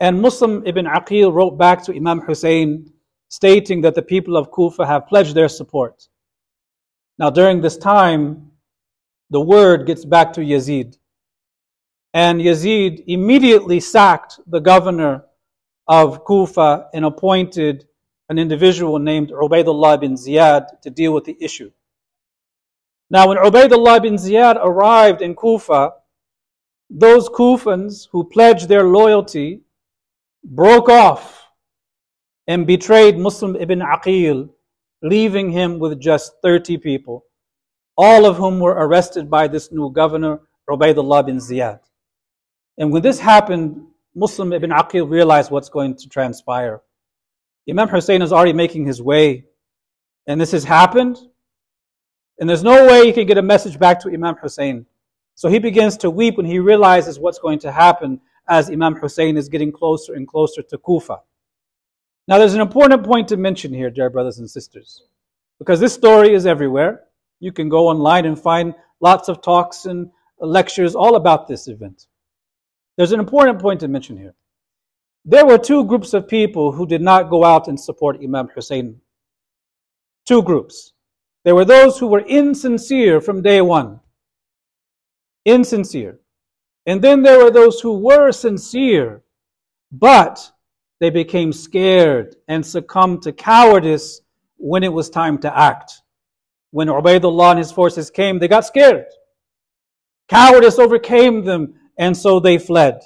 And 0.00 0.20
Muslim 0.20 0.66
ibn 0.66 0.86
Aqil 0.86 1.32
wrote 1.32 1.58
back 1.58 1.84
to 1.84 1.94
Imam 1.94 2.22
Hussein 2.22 2.92
stating 3.28 3.82
that 3.82 3.94
the 3.94 4.02
people 4.02 4.36
of 4.36 4.50
Kufa 4.50 4.84
have 4.84 5.06
pledged 5.06 5.36
their 5.36 5.48
support. 5.48 6.08
Now, 7.20 7.30
during 7.30 7.60
this 7.60 7.76
time, 7.76 8.50
the 9.30 9.40
word 9.40 9.86
gets 9.86 10.04
back 10.04 10.32
to 10.32 10.40
Yazid. 10.40 10.98
And 12.14 12.40
Yazid 12.40 13.04
immediately 13.06 13.80
sacked 13.80 14.38
the 14.46 14.60
governor 14.60 15.24
of 15.88 16.24
Kufa 16.24 16.88
and 16.92 17.04
appointed 17.04 17.86
an 18.28 18.38
individual 18.38 18.98
named 18.98 19.30
Ubaidullah 19.30 20.00
bin 20.00 20.14
Ziyad 20.14 20.80
to 20.82 20.90
deal 20.90 21.12
with 21.12 21.24
the 21.24 21.36
issue. 21.40 21.70
Now, 23.10 23.28
when 23.28 23.38
Ubaidullah 23.38 24.02
bin 24.02 24.14
Ziyad 24.14 24.56
arrived 24.56 25.22
in 25.22 25.34
Kufa, 25.34 25.92
those 26.88 27.28
Kufans 27.28 28.08
who 28.10 28.24
pledged 28.24 28.68
their 28.68 28.84
loyalty 28.84 29.62
broke 30.44 30.88
off 30.88 31.46
and 32.46 32.66
betrayed 32.66 33.18
Muslim 33.18 33.56
ibn 33.56 33.80
Aqil, 33.80 34.50
leaving 35.02 35.50
him 35.50 35.78
with 35.78 36.00
just 36.00 36.34
30 36.42 36.78
people, 36.78 37.24
all 37.96 38.24
of 38.26 38.36
whom 38.36 38.60
were 38.60 38.72
arrested 38.72 39.30
by 39.30 39.48
this 39.48 39.72
new 39.72 39.90
governor, 39.90 40.40
Ubaidullah 40.68 41.26
bin 41.26 41.36
Ziyad. 41.36 41.80
And 42.82 42.90
when 42.90 43.00
this 43.00 43.20
happened, 43.20 43.86
Muslim 44.12 44.52
ibn 44.52 44.70
Aqil 44.70 45.08
realized 45.08 45.52
what's 45.52 45.68
going 45.68 45.94
to 45.98 46.08
transpire. 46.08 46.80
Imam 47.70 47.86
Hussein 47.86 48.22
is 48.22 48.32
already 48.32 48.54
making 48.54 48.86
his 48.86 49.00
way, 49.00 49.44
and 50.26 50.40
this 50.40 50.50
has 50.50 50.64
happened, 50.64 51.16
and 52.40 52.50
there's 52.50 52.64
no 52.64 52.88
way 52.88 53.06
he 53.06 53.12
can 53.12 53.28
get 53.28 53.38
a 53.38 53.42
message 53.42 53.78
back 53.78 54.00
to 54.00 54.08
Imam 54.08 54.34
Hussein. 54.34 54.84
So 55.36 55.48
he 55.48 55.60
begins 55.60 55.96
to 55.98 56.10
weep 56.10 56.36
when 56.36 56.44
he 56.44 56.58
realizes 56.58 57.20
what's 57.20 57.38
going 57.38 57.60
to 57.60 57.70
happen 57.70 58.20
as 58.48 58.68
Imam 58.68 58.96
Hussein 58.96 59.36
is 59.36 59.48
getting 59.48 59.70
closer 59.70 60.14
and 60.14 60.26
closer 60.26 60.60
to 60.60 60.76
Kufa. 60.76 61.20
Now, 62.26 62.38
there's 62.38 62.54
an 62.54 62.60
important 62.60 63.04
point 63.04 63.28
to 63.28 63.36
mention 63.36 63.72
here, 63.72 63.90
dear 63.90 64.10
brothers 64.10 64.40
and 64.40 64.50
sisters, 64.50 65.04
because 65.60 65.78
this 65.78 65.94
story 65.94 66.34
is 66.34 66.46
everywhere. 66.46 67.04
You 67.38 67.52
can 67.52 67.68
go 67.68 67.86
online 67.86 68.24
and 68.24 68.36
find 68.36 68.74
lots 68.98 69.28
of 69.28 69.40
talks 69.40 69.86
and 69.86 70.10
lectures 70.40 70.96
all 70.96 71.14
about 71.14 71.46
this 71.46 71.68
event. 71.68 72.08
There's 72.96 73.12
an 73.12 73.20
important 73.20 73.60
point 73.60 73.80
to 73.80 73.88
mention 73.88 74.16
here. 74.16 74.34
There 75.24 75.46
were 75.46 75.58
two 75.58 75.84
groups 75.84 76.14
of 76.14 76.28
people 76.28 76.72
who 76.72 76.86
did 76.86 77.00
not 77.00 77.30
go 77.30 77.44
out 77.44 77.68
and 77.68 77.78
support 77.78 78.20
Imam 78.22 78.48
Hussein. 78.48 79.00
Two 80.26 80.42
groups. 80.42 80.92
There 81.44 81.54
were 81.54 81.64
those 81.64 81.98
who 81.98 82.08
were 82.08 82.20
insincere 82.20 83.20
from 83.20 83.42
day 83.42 83.60
one. 83.60 84.00
Insincere. 85.44 86.18
And 86.86 87.00
then 87.00 87.22
there 87.22 87.42
were 87.42 87.50
those 87.50 87.80
who 87.80 87.98
were 87.98 88.32
sincere, 88.32 89.22
but 89.92 90.50
they 91.00 91.10
became 91.10 91.52
scared 91.52 92.36
and 92.48 92.64
succumbed 92.64 93.22
to 93.22 93.32
cowardice 93.32 94.20
when 94.56 94.82
it 94.82 94.92
was 94.92 95.10
time 95.10 95.38
to 95.38 95.56
act. 95.56 96.02
When 96.70 96.88
Ubaidullah 96.88 97.50
and 97.50 97.58
his 97.58 97.72
forces 97.72 98.10
came, 98.10 98.38
they 98.38 98.48
got 98.48 98.66
scared. 98.66 99.06
Cowardice 100.28 100.78
overcame 100.78 101.44
them 101.44 101.74
and 102.02 102.16
so 102.16 102.40
they 102.40 102.58
fled. 102.58 103.00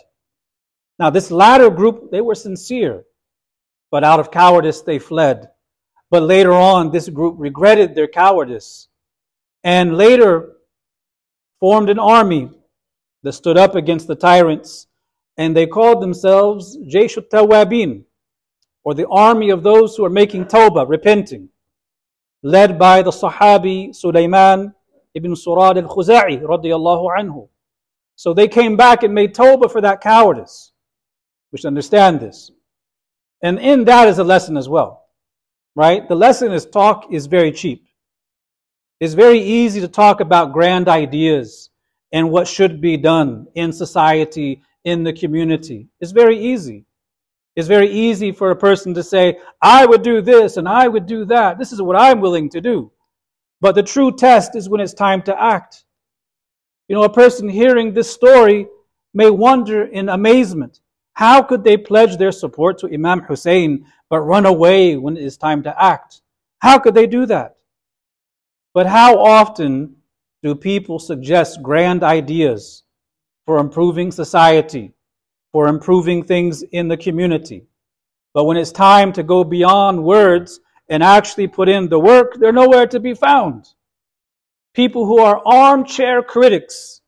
Now, 0.98 1.10
this 1.10 1.30
latter 1.30 1.68
group, 1.68 2.10
they 2.10 2.22
were 2.22 2.34
sincere, 2.34 3.04
but 3.90 4.02
out 4.04 4.20
of 4.20 4.30
cowardice 4.30 4.80
they 4.80 4.98
fled. 4.98 5.50
But 6.10 6.22
later 6.22 6.54
on, 6.54 6.92
this 6.92 7.06
group 7.10 7.34
regretted 7.36 7.94
their 7.94 8.08
cowardice 8.08 8.88
and 9.62 9.98
later 9.98 10.30
formed 11.60 11.90
an 11.90 11.98
army 11.98 12.48
that 13.22 13.34
stood 13.34 13.58
up 13.58 13.74
against 13.74 14.06
the 14.06 14.14
tyrants, 14.14 14.86
and 15.36 15.54
they 15.54 15.66
called 15.66 16.00
themselves 16.00 16.78
Jaysh 16.78 17.18
Tawabin, 17.28 18.04
or 18.82 18.94
the 18.94 19.08
army 19.08 19.50
of 19.50 19.62
those 19.62 19.94
who 19.94 20.06
are 20.06 20.16
making 20.22 20.46
tawbah, 20.46 20.88
repenting, 20.88 21.50
led 22.42 22.78
by 22.78 23.02
the 23.02 23.10
Sahabi 23.10 23.94
Sulaiman 23.94 24.72
ibn 25.12 25.32
Surad 25.34 25.76
al-Khuza'i 25.76 26.40
radiyallahu 26.40 27.06
anhu. 27.18 27.48
So 28.16 28.34
they 28.34 28.48
came 28.48 28.76
back 28.76 29.02
and 29.02 29.14
made 29.14 29.34
tawbah 29.34 29.70
for 29.70 29.80
that 29.82 30.00
cowardice. 30.00 30.72
We 31.52 31.58
should 31.58 31.68
understand 31.68 32.20
this. 32.20 32.50
And 33.42 33.58
in 33.58 33.84
that 33.84 34.08
is 34.08 34.18
a 34.18 34.24
lesson 34.24 34.56
as 34.56 34.68
well. 34.68 35.04
Right? 35.74 36.08
The 36.08 36.16
lesson 36.16 36.52
is 36.52 36.64
talk 36.66 37.12
is 37.12 37.26
very 37.26 37.52
cheap. 37.52 37.86
It's 38.98 39.14
very 39.14 39.40
easy 39.40 39.80
to 39.82 39.88
talk 39.88 40.20
about 40.20 40.54
grand 40.54 40.88
ideas 40.88 41.68
and 42.12 42.30
what 42.30 42.48
should 42.48 42.80
be 42.80 42.96
done 42.96 43.46
in 43.54 43.72
society, 43.72 44.62
in 44.84 45.04
the 45.04 45.12
community. 45.12 45.88
It's 46.00 46.12
very 46.12 46.38
easy. 46.38 46.86
It's 47.56 47.68
very 47.68 47.90
easy 47.90 48.32
for 48.32 48.50
a 48.50 48.56
person 48.56 48.94
to 48.94 49.02
say, 49.02 49.38
I 49.60 49.84
would 49.84 50.02
do 50.02 50.22
this 50.22 50.56
and 50.56 50.68
I 50.68 50.88
would 50.88 51.06
do 51.06 51.26
that. 51.26 51.58
This 51.58 51.72
is 51.72 51.82
what 51.82 51.96
I'm 51.96 52.20
willing 52.20 52.48
to 52.50 52.60
do. 52.60 52.92
But 53.60 53.74
the 53.74 53.82
true 53.82 54.12
test 54.12 54.54
is 54.54 54.68
when 54.68 54.80
it's 54.80 54.94
time 54.94 55.22
to 55.22 55.42
act. 55.42 55.85
You 56.88 56.94
know, 56.94 57.02
a 57.02 57.12
person 57.12 57.48
hearing 57.48 57.92
this 57.92 58.10
story 58.10 58.68
may 59.12 59.30
wonder 59.30 59.84
in 59.84 60.08
amazement 60.08 60.80
how 61.14 61.42
could 61.42 61.64
they 61.64 61.76
pledge 61.78 62.16
their 62.16 62.30
support 62.30 62.78
to 62.78 62.92
Imam 62.92 63.22
Hussein 63.22 63.86
but 64.10 64.20
run 64.20 64.46
away 64.46 64.96
when 64.96 65.16
it 65.16 65.24
is 65.24 65.36
time 65.36 65.62
to 65.62 65.82
act? 65.82 66.20
How 66.58 66.78
could 66.78 66.94
they 66.94 67.06
do 67.06 67.26
that? 67.26 67.56
But 68.74 68.86
how 68.86 69.18
often 69.18 69.96
do 70.42 70.54
people 70.54 70.98
suggest 70.98 71.62
grand 71.62 72.04
ideas 72.04 72.82
for 73.46 73.58
improving 73.58 74.12
society, 74.12 74.92
for 75.52 75.68
improving 75.68 76.22
things 76.22 76.62
in 76.62 76.86
the 76.86 76.96
community? 76.98 77.64
But 78.34 78.44
when 78.44 78.58
it's 78.58 78.70
time 78.70 79.12
to 79.14 79.22
go 79.22 79.42
beyond 79.42 80.04
words 80.04 80.60
and 80.90 81.02
actually 81.02 81.48
put 81.48 81.70
in 81.70 81.88
the 81.88 81.98
work, 81.98 82.34
they're 82.38 82.52
nowhere 82.52 82.86
to 82.88 83.00
be 83.00 83.14
found 83.14 83.70
people 84.76 85.06
who 85.06 85.18
are 85.18 85.42
armchair 85.46 86.22
critics 86.22 87.00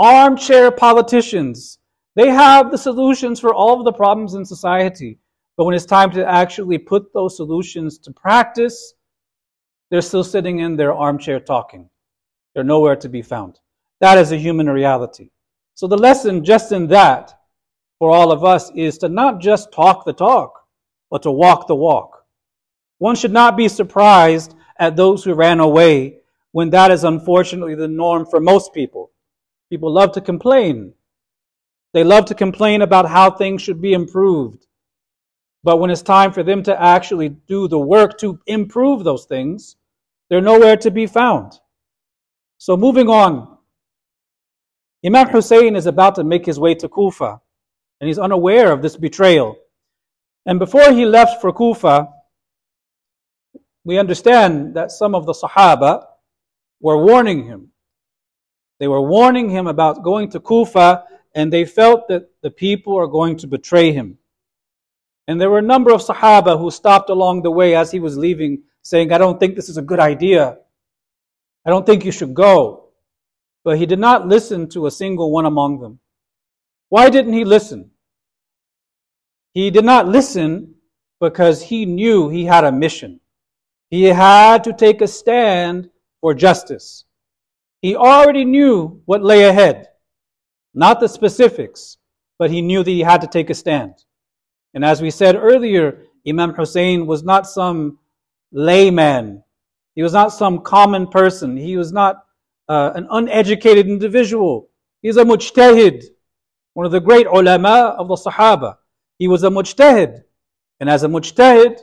armchair 0.00 0.70
politicians. 0.70 1.78
They 2.16 2.30
have 2.30 2.70
the 2.70 2.78
solutions 2.78 3.38
for 3.38 3.54
all 3.54 3.78
of 3.78 3.84
the 3.84 3.92
problems 3.92 4.34
in 4.34 4.44
society. 4.46 5.18
But 5.56 5.66
when 5.66 5.74
it's 5.74 5.84
time 5.84 6.10
to 6.12 6.26
actually 6.26 6.78
put 6.78 7.12
those 7.12 7.36
solutions 7.36 7.98
to 7.98 8.10
practice, 8.10 8.94
they're 9.90 10.00
still 10.00 10.24
sitting 10.24 10.60
in 10.60 10.76
their 10.76 10.94
armchair 10.94 11.38
talking. 11.38 11.90
They're 12.54 12.64
nowhere 12.64 12.96
to 12.96 13.10
be 13.10 13.20
found. 13.20 13.58
That 14.00 14.16
is 14.16 14.32
a 14.32 14.38
human 14.38 14.70
reality. 14.70 15.28
So 15.74 15.86
the 15.86 15.98
lesson 15.98 16.44
just 16.44 16.72
in 16.72 16.86
that 16.88 17.38
for 17.98 18.10
all 18.10 18.32
of 18.32 18.42
us 18.42 18.72
is 18.74 18.96
to 18.98 19.10
not 19.10 19.40
just 19.40 19.70
talk 19.70 20.06
the 20.06 20.14
talk, 20.14 20.62
but 21.10 21.22
to 21.24 21.30
walk 21.30 21.66
the 21.66 21.74
walk. 21.74 22.24
One 22.96 23.16
should 23.16 23.32
not 23.32 23.54
be 23.54 23.68
surprised 23.68 24.54
at 24.78 24.96
those 24.96 25.24
who 25.24 25.34
ran 25.34 25.60
away 25.60 26.19
when 26.52 26.70
that 26.70 26.90
is 26.90 27.04
unfortunately 27.04 27.74
the 27.74 27.88
norm 27.88 28.26
for 28.26 28.40
most 28.40 28.74
people. 28.74 29.10
People 29.70 29.92
love 29.92 30.12
to 30.12 30.20
complain. 30.20 30.92
They 31.92 32.04
love 32.04 32.24
to 32.26 32.34
complain 32.34 32.82
about 32.82 33.08
how 33.08 33.30
things 33.30 33.62
should 33.62 33.80
be 33.80 33.92
improved. 33.92 34.66
But 35.62 35.78
when 35.78 35.90
it's 35.90 36.02
time 36.02 36.32
for 36.32 36.42
them 36.42 36.62
to 36.64 36.80
actually 36.80 37.28
do 37.28 37.68
the 37.68 37.78
work 37.78 38.18
to 38.18 38.40
improve 38.46 39.04
those 39.04 39.26
things, 39.26 39.76
they're 40.28 40.40
nowhere 40.40 40.76
to 40.78 40.90
be 40.90 41.06
found. 41.06 41.52
So 42.58 42.76
moving 42.76 43.08
on, 43.08 43.58
Imam 45.04 45.28
Hussein 45.28 45.76
is 45.76 45.86
about 45.86 46.14
to 46.16 46.24
make 46.24 46.44
his 46.46 46.58
way 46.58 46.74
to 46.74 46.88
Kufa, 46.88 47.40
and 48.00 48.08
he's 48.08 48.18
unaware 48.18 48.72
of 48.72 48.82
this 48.82 48.96
betrayal. 48.96 49.56
And 50.46 50.58
before 50.58 50.92
he 50.92 51.04
left 51.04 51.40
for 51.40 51.52
Kufa, 51.52 52.08
we 53.84 53.98
understand 53.98 54.74
that 54.74 54.90
some 54.90 55.14
of 55.14 55.26
the 55.26 55.32
Sahaba 55.32 56.04
were 56.80 56.98
warning 56.98 57.44
him. 57.44 57.68
They 58.78 58.88
were 58.88 59.02
warning 59.02 59.50
him 59.50 59.66
about 59.66 60.02
going 60.02 60.30
to 60.30 60.40
Kufa, 60.40 61.04
and 61.34 61.52
they 61.52 61.64
felt 61.64 62.08
that 62.08 62.30
the 62.42 62.50
people 62.50 62.96
are 62.96 63.06
going 63.06 63.36
to 63.38 63.46
betray 63.46 63.92
him. 63.92 64.18
And 65.28 65.40
there 65.40 65.50
were 65.50 65.58
a 65.58 65.62
number 65.62 65.92
of 65.92 66.02
Sahaba 66.02 66.58
who 66.58 66.70
stopped 66.70 67.10
along 67.10 67.42
the 67.42 67.50
way 67.50 67.76
as 67.76 67.90
he 67.90 68.00
was 68.00 68.16
leaving, 68.16 68.62
saying, 68.82 69.12
I 69.12 69.18
don't 69.18 69.38
think 69.38 69.54
this 69.54 69.68
is 69.68 69.76
a 69.76 69.82
good 69.82 70.00
idea. 70.00 70.56
I 71.64 71.70
don't 71.70 71.86
think 71.86 72.04
you 72.04 72.10
should 72.10 72.34
go. 72.34 72.88
But 73.62 73.78
he 73.78 73.86
did 73.86 73.98
not 73.98 74.26
listen 74.26 74.68
to 74.70 74.86
a 74.86 74.90
single 74.90 75.30
one 75.30 75.46
among 75.46 75.80
them. 75.80 76.00
Why 76.88 77.10
didn't 77.10 77.34
he 77.34 77.44
listen? 77.44 77.90
He 79.52 79.70
did 79.70 79.84
not 79.84 80.08
listen 80.08 80.74
because 81.20 81.62
he 81.62 81.84
knew 81.84 82.28
he 82.28 82.46
had 82.46 82.64
a 82.64 82.72
mission. 82.72 83.20
He 83.90 84.04
had 84.04 84.64
to 84.64 84.72
take 84.72 85.02
a 85.02 85.06
stand 85.06 85.90
for 86.20 86.34
justice. 86.34 87.04
He 87.82 87.96
already 87.96 88.44
knew 88.44 89.02
what 89.06 89.22
lay 89.22 89.44
ahead, 89.44 89.88
not 90.74 91.00
the 91.00 91.08
specifics, 91.08 91.96
but 92.38 92.50
he 92.50 92.62
knew 92.62 92.82
that 92.82 92.90
he 92.90 93.00
had 93.00 93.20
to 93.22 93.26
take 93.26 93.50
a 93.50 93.54
stand. 93.54 93.94
And 94.74 94.84
as 94.84 95.02
we 95.02 95.10
said 95.10 95.36
earlier, 95.36 96.04
Imam 96.28 96.54
Hussein 96.54 97.06
was 97.06 97.22
not 97.22 97.46
some 97.46 97.98
layman. 98.52 99.42
He 99.94 100.02
was 100.02 100.12
not 100.12 100.28
some 100.28 100.60
common 100.60 101.06
person. 101.06 101.56
He 101.56 101.76
was 101.76 101.92
not 101.92 102.24
uh, 102.68 102.92
an 102.94 103.08
uneducated 103.10 103.86
individual. 103.88 104.68
He's 105.02 105.16
a 105.16 105.24
mujtahid, 105.24 106.04
one 106.74 106.86
of 106.86 106.92
the 106.92 107.00
great 107.00 107.26
ulama 107.26 107.96
of 107.98 108.08
the 108.08 108.14
Sahaba. 108.14 108.76
He 109.18 109.28
was 109.28 109.42
a 109.42 109.48
mujtahid. 109.48 110.22
And 110.78 110.88
as 110.88 111.02
a 111.02 111.08
mujtahid, 111.08 111.80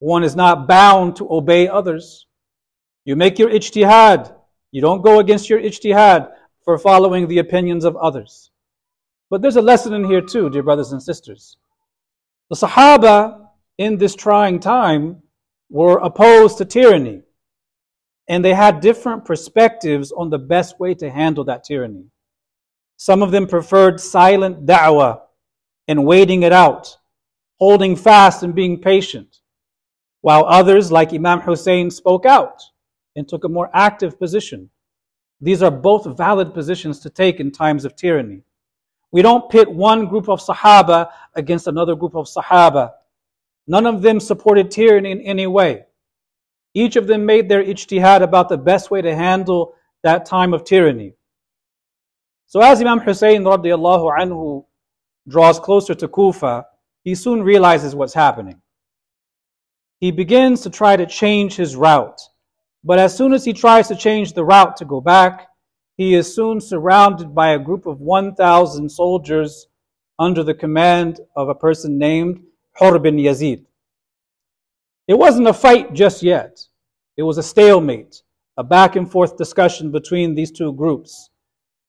one 0.00 0.22
is 0.22 0.36
not 0.36 0.68
bound 0.68 1.16
to 1.16 1.32
obey 1.32 1.66
others. 1.68 2.26
You 3.04 3.16
make 3.16 3.38
your 3.38 3.50
ijtihad. 3.50 4.34
You 4.70 4.80
don't 4.80 5.02
go 5.02 5.18
against 5.18 5.50
your 5.50 5.60
ijtihad 5.60 6.30
for 6.64 6.78
following 6.78 7.28
the 7.28 7.38
opinions 7.38 7.84
of 7.84 7.96
others. 7.96 8.50
But 9.30 9.42
there's 9.42 9.56
a 9.56 9.62
lesson 9.62 9.92
in 9.92 10.04
here 10.04 10.20
too, 10.20 10.48
dear 10.50 10.62
brothers 10.62 10.92
and 10.92 11.02
sisters. 11.02 11.56
The 12.50 12.56
Sahaba 12.56 13.48
in 13.78 13.98
this 13.98 14.14
trying 14.14 14.60
time 14.60 15.22
were 15.70 15.98
opposed 15.98 16.58
to 16.58 16.64
tyranny. 16.64 17.22
And 18.28 18.44
they 18.44 18.54
had 18.54 18.80
different 18.80 19.26
perspectives 19.26 20.10
on 20.10 20.30
the 20.30 20.38
best 20.38 20.80
way 20.80 20.94
to 20.94 21.10
handle 21.10 21.44
that 21.44 21.64
tyranny. 21.64 22.06
Some 22.96 23.22
of 23.22 23.32
them 23.32 23.46
preferred 23.46 24.00
silent 24.00 24.64
da'wah 24.66 25.20
and 25.88 26.06
waiting 26.06 26.42
it 26.42 26.52
out, 26.52 26.96
holding 27.58 27.96
fast 27.96 28.42
and 28.42 28.54
being 28.54 28.80
patient 28.80 29.40
while 30.22 30.46
others, 30.46 30.90
like 30.90 31.12
Imam 31.12 31.40
Hussein, 31.40 31.90
spoke 31.90 32.24
out 32.24 32.62
and 33.16 33.28
took 33.28 33.44
a 33.44 33.48
more 33.48 33.70
active 33.72 34.18
position. 34.18 34.70
These 35.40 35.62
are 35.62 35.70
both 35.70 36.16
valid 36.16 36.54
positions 36.54 37.00
to 37.00 37.10
take 37.10 37.40
in 37.40 37.50
times 37.50 37.84
of 37.84 37.96
tyranny. 37.96 38.42
We 39.12 39.22
don't 39.22 39.50
pit 39.50 39.70
one 39.70 40.06
group 40.06 40.28
of 40.28 40.40
Sahaba 40.40 41.10
against 41.34 41.66
another 41.66 41.94
group 41.94 42.14
of 42.14 42.26
Sahaba. 42.26 42.92
None 43.66 43.86
of 43.86 44.02
them 44.02 44.20
supported 44.20 44.70
tyranny 44.70 45.12
in 45.12 45.20
any 45.20 45.46
way. 45.46 45.84
Each 46.74 46.96
of 46.96 47.06
them 47.06 47.24
made 47.24 47.48
their 47.48 47.62
ijtihad 47.62 48.22
about 48.22 48.48
the 48.48 48.58
best 48.58 48.90
way 48.90 49.00
to 49.02 49.14
handle 49.14 49.74
that 50.02 50.26
time 50.26 50.52
of 50.52 50.64
tyranny. 50.64 51.14
So 52.46 52.60
as 52.60 52.80
Imam 52.80 53.00
Hussein 53.00 53.44
radiallahu 53.44 54.18
anhu 54.18 54.64
draws 55.28 55.60
closer 55.60 55.94
to 55.94 56.08
Kufa, 56.08 56.66
he 57.04 57.14
soon 57.14 57.42
realizes 57.42 57.94
what's 57.94 58.14
happening 58.14 58.60
he 60.04 60.10
begins 60.10 60.60
to 60.60 60.68
try 60.68 60.96
to 60.96 61.06
change 61.06 61.56
his 61.56 61.76
route. 61.76 62.20
But 62.84 62.98
as 62.98 63.16
soon 63.16 63.32
as 63.32 63.44
he 63.44 63.52
tries 63.52 63.88
to 63.88 63.96
change 63.96 64.32
the 64.32 64.44
route 64.44 64.76
to 64.76 64.84
go 64.84 65.00
back, 65.00 65.48
he 65.96 66.14
is 66.14 66.34
soon 66.34 66.60
surrounded 66.60 67.34
by 67.34 67.50
a 67.50 67.58
group 67.58 67.86
of 67.86 68.00
1,000 68.00 68.88
soldiers 68.90 69.66
under 70.18 70.42
the 70.42 70.54
command 70.54 71.20
of 71.34 71.48
a 71.48 71.54
person 71.54 71.98
named 71.98 72.42
Hur 72.72 72.98
bin 72.98 73.16
Yazid. 73.16 73.64
It 75.08 75.14
wasn't 75.14 75.48
a 75.48 75.52
fight 75.52 75.94
just 75.94 76.22
yet. 76.22 76.60
It 77.16 77.22
was 77.22 77.38
a 77.38 77.42
stalemate, 77.42 78.22
a 78.56 78.64
back 78.64 78.96
and 78.96 79.10
forth 79.10 79.36
discussion 79.36 79.90
between 79.90 80.34
these 80.34 80.50
two 80.50 80.72
groups. 80.72 81.30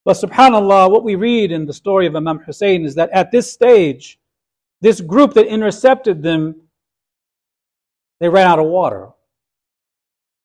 But 0.06 0.18
subhanAllah, 0.18 0.92
what 0.92 1.04
we 1.04 1.16
read 1.16 1.52
in 1.52 1.66
the 1.66 1.74
story 1.74 2.06
of 2.06 2.16
Imam 2.16 2.40
Hussein 2.40 2.86
is 2.86 2.96
that 2.96 3.10
at 3.12 3.32
this 3.32 3.52
stage, 3.52 4.20
this 4.82 5.02
group 5.02 5.34
that 5.34 5.48
intercepted 5.48 6.22
them 6.22 6.62
they 8.20 8.30
ran 8.30 8.48
out 8.48 8.60
of 8.60 8.66
water. 8.66 9.10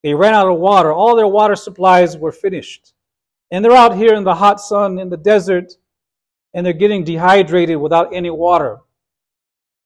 They 0.03 0.15
ran 0.15 0.35
out 0.35 0.49
of 0.49 0.59
water. 0.59 0.93
All 0.93 1.17
their 1.17 1.27
water 1.27 1.57
supplies 1.57 2.17
were 2.17 2.33
finished. 2.33 2.95
And 3.51 3.65
they're 3.65 3.73
out 3.73 3.97
here 3.97 4.15
in 4.15 4.25
the 4.25 4.35
hot 4.35 4.61
sun 4.61 4.99
in 4.99 5.11
the 5.11 5.17
desert 5.17 5.73
and 6.55 6.65
they're 6.65 6.73
getting 6.73 7.05
dehydrated 7.05 7.77
without 7.77 8.15
any 8.15 8.31
water. 8.31 8.79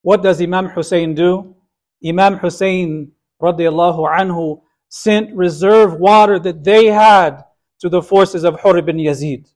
What 0.03 0.22
does 0.22 0.40
Imam 0.40 0.66
Hussein 0.66 1.14
do? 1.14 1.57
Imam 2.05 2.37
Hussein 2.37 3.12
radiallahu 3.42 4.09
anhu 4.18 4.61
sent 4.88 5.35
reserve 5.35 5.94
water 5.94 6.38
that 6.38 6.62
they 6.62 6.87
had 6.87 7.42
to 7.81 7.88
the 7.88 8.03
forces 8.03 8.44
of 8.44 8.61
Hur 8.61 8.81
bin 8.83 8.96
Yazid. 8.96 9.50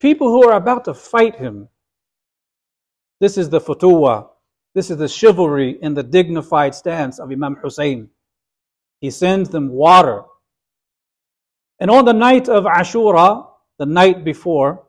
People 0.00 0.28
who 0.28 0.48
are 0.48 0.56
about 0.56 0.84
to 0.84 0.94
fight 0.94 1.36
him. 1.36 1.68
This 3.20 3.36
is 3.36 3.48
the 3.48 3.60
futuwa, 3.60 4.28
this 4.74 4.90
is 4.90 4.96
the 4.96 5.08
chivalry 5.08 5.78
and 5.82 5.96
the 5.96 6.04
dignified 6.04 6.74
stance 6.74 7.18
of 7.18 7.32
Imam 7.32 7.56
Hussein. 7.56 8.10
He 9.00 9.10
sends 9.10 9.48
them 9.50 9.70
water. 9.70 10.24
And 11.80 11.90
on 11.90 12.04
the 12.04 12.12
night 12.12 12.48
of 12.48 12.64
Ashura, 12.64 13.46
the 13.78 13.86
night 13.86 14.24
before, 14.24 14.86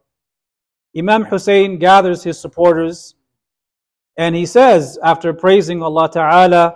Imam 0.98 1.24
Hussein 1.26 1.78
gathers 1.78 2.24
his 2.24 2.40
supporters 2.40 3.16
and 4.18 4.36
he 4.36 4.46
says, 4.46 5.00
after 5.02 5.32
praising 5.32 5.82
Allah 5.82 6.10
Ta'ala, 6.12 6.76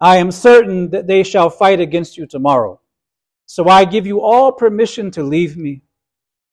I 0.00 0.16
am 0.16 0.30
certain 0.30 0.88
that 0.90 1.06
they 1.06 1.22
shall 1.22 1.50
fight 1.50 1.78
against 1.78 2.16
you 2.16 2.26
tomorrow. 2.26 2.80
So 3.44 3.68
I 3.68 3.84
give 3.84 4.06
you 4.06 4.22
all 4.22 4.50
permission 4.50 5.10
to 5.10 5.22
leave 5.22 5.58
me. 5.58 5.82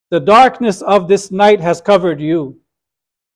The 0.09 0.19
darkness 0.19 0.81
of 0.81 1.07
this 1.07 1.31
night 1.31 1.61
has 1.61 1.79
covered 1.79 2.19
you. 2.19 2.59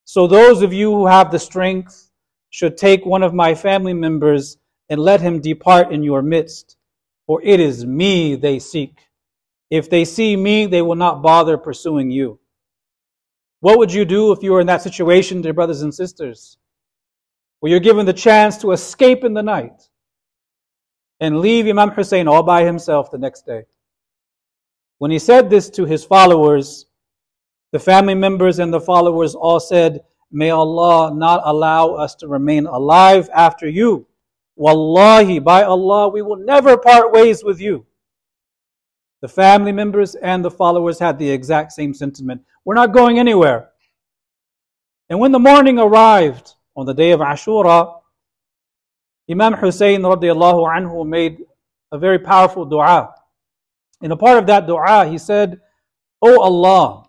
So 0.03 0.27
those 0.27 0.61
of 0.61 0.73
you 0.73 0.93
who 0.93 1.05
have 1.05 1.31
the 1.31 1.39
strength 1.39 2.11
should 2.49 2.77
take 2.77 3.05
one 3.05 3.23
of 3.23 3.33
my 3.33 3.55
family 3.55 3.93
members 3.93 4.57
and 4.93 5.01
let 5.01 5.21
him 5.21 5.41
depart 5.41 5.91
in 5.91 6.03
your 6.03 6.21
midst, 6.21 6.77
for 7.25 7.41
it 7.43 7.59
is 7.59 7.83
me 7.83 8.35
they 8.35 8.59
seek. 8.59 8.95
If 9.71 9.89
they 9.89 10.05
see 10.05 10.35
me, 10.35 10.67
they 10.67 10.83
will 10.83 10.93
not 10.93 11.23
bother 11.23 11.57
pursuing 11.57 12.11
you. 12.11 12.39
What 13.59 13.79
would 13.79 13.91
you 13.91 14.05
do 14.05 14.33
if 14.33 14.43
you 14.43 14.51
were 14.51 14.61
in 14.61 14.67
that 14.67 14.83
situation, 14.83 15.41
dear 15.41 15.51
brothers 15.51 15.81
and 15.81 15.91
sisters? 15.91 16.57
Where 17.59 17.71
you're 17.71 17.79
given 17.79 18.05
the 18.05 18.13
chance 18.13 18.59
to 18.59 18.71
escape 18.71 19.23
in 19.23 19.33
the 19.33 19.41
night 19.41 19.89
and 21.19 21.39
leave 21.39 21.65
Imam 21.65 21.89
Hussein 21.89 22.27
all 22.27 22.43
by 22.43 22.63
himself 22.63 23.09
the 23.09 23.17
next 23.17 23.47
day. 23.47 23.63
When 24.99 25.09
he 25.09 25.17
said 25.17 25.49
this 25.49 25.71
to 25.71 25.85
his 25.85 26.05
followers, 26.05 26.85
the 27.71 27.79
family 27.79 28.13
members 28.13 28.59
and 28.59 28.71
the 28.71 28.79
followers 28.79 29.33
all 29.33 29.59
said, 29.59 30.03
May 30.31 30.51
Allah 30.51 31.11
not 31.15 31.41
allow 31.45 31.95
us 31.95 32.13
to 32.17 32.27
remain 32.27 32.67
alive 32.67 33.27
after 33.33 33.67
you. 33.67 34.05
Wallahi, 34.55 35.39
by 35.39 35.63
Allah, 35.63 36.09
we 36.09 36.21
will 36.21 36.37
never 36.37 36.77
part 36.77 37.11
ways 37.11 37.43
with 37.43 37.59
you. 37.59 37.85
The 39.21 39.27
family 39.27 39.71
members 39.71 40.15
and 40.15 40.43
the 40.43 40.51
followers 40.51 40.99
had 40.99 41.17
the 41.17 41.29
exact 41.29 41.71
same 41.71 41.93
sentiment. 41.93 42.41
We're 42.65 42.75
not 42.75 42.93
going 42.93 43.19
anywhere. 43.19 43.69
And 45.09 45.19
when 45.19 45.31
the 45.31 45.39
morning 45.39 45.79
arrived 45.79 46.53
on 46.75 46.85
the 46.85 46.93
day 46.93 47.11
of 47.11 47.19
Ashura, 47.19 48.01
Imam 49.29 49.53
Hussein 49.53 50.01
radiallahu 50.01 50.67
anhu 50.67 51.07
made 51.07 51.45
a 51.91 51.97
very 51.97 52.19
powerful 52.19 52.65
dua. 52.65 53.13
In 54.01 54.11
a 54.11 54.17
part 54.17 54.37
of 54.37 54.47
that 54.47 54.67
dua, 54.67 55.07
he 55.07 55.17
said, 55.17 55.61
O 56.21 56.41
Allah, 56.41 57.05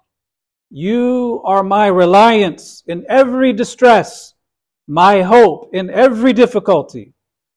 you 0.71 1.41
are 1.45 1.63
my 1.63 1.87
reliance 1.87 2.83
in 2.87 3.07
every 3.09 3.53
distress, 3.53 4.35
my 4.87 5.23
hope 5.23 5.71
in 5.73 5.89
every 5.89 6.33
difficulty, 6.33 7.14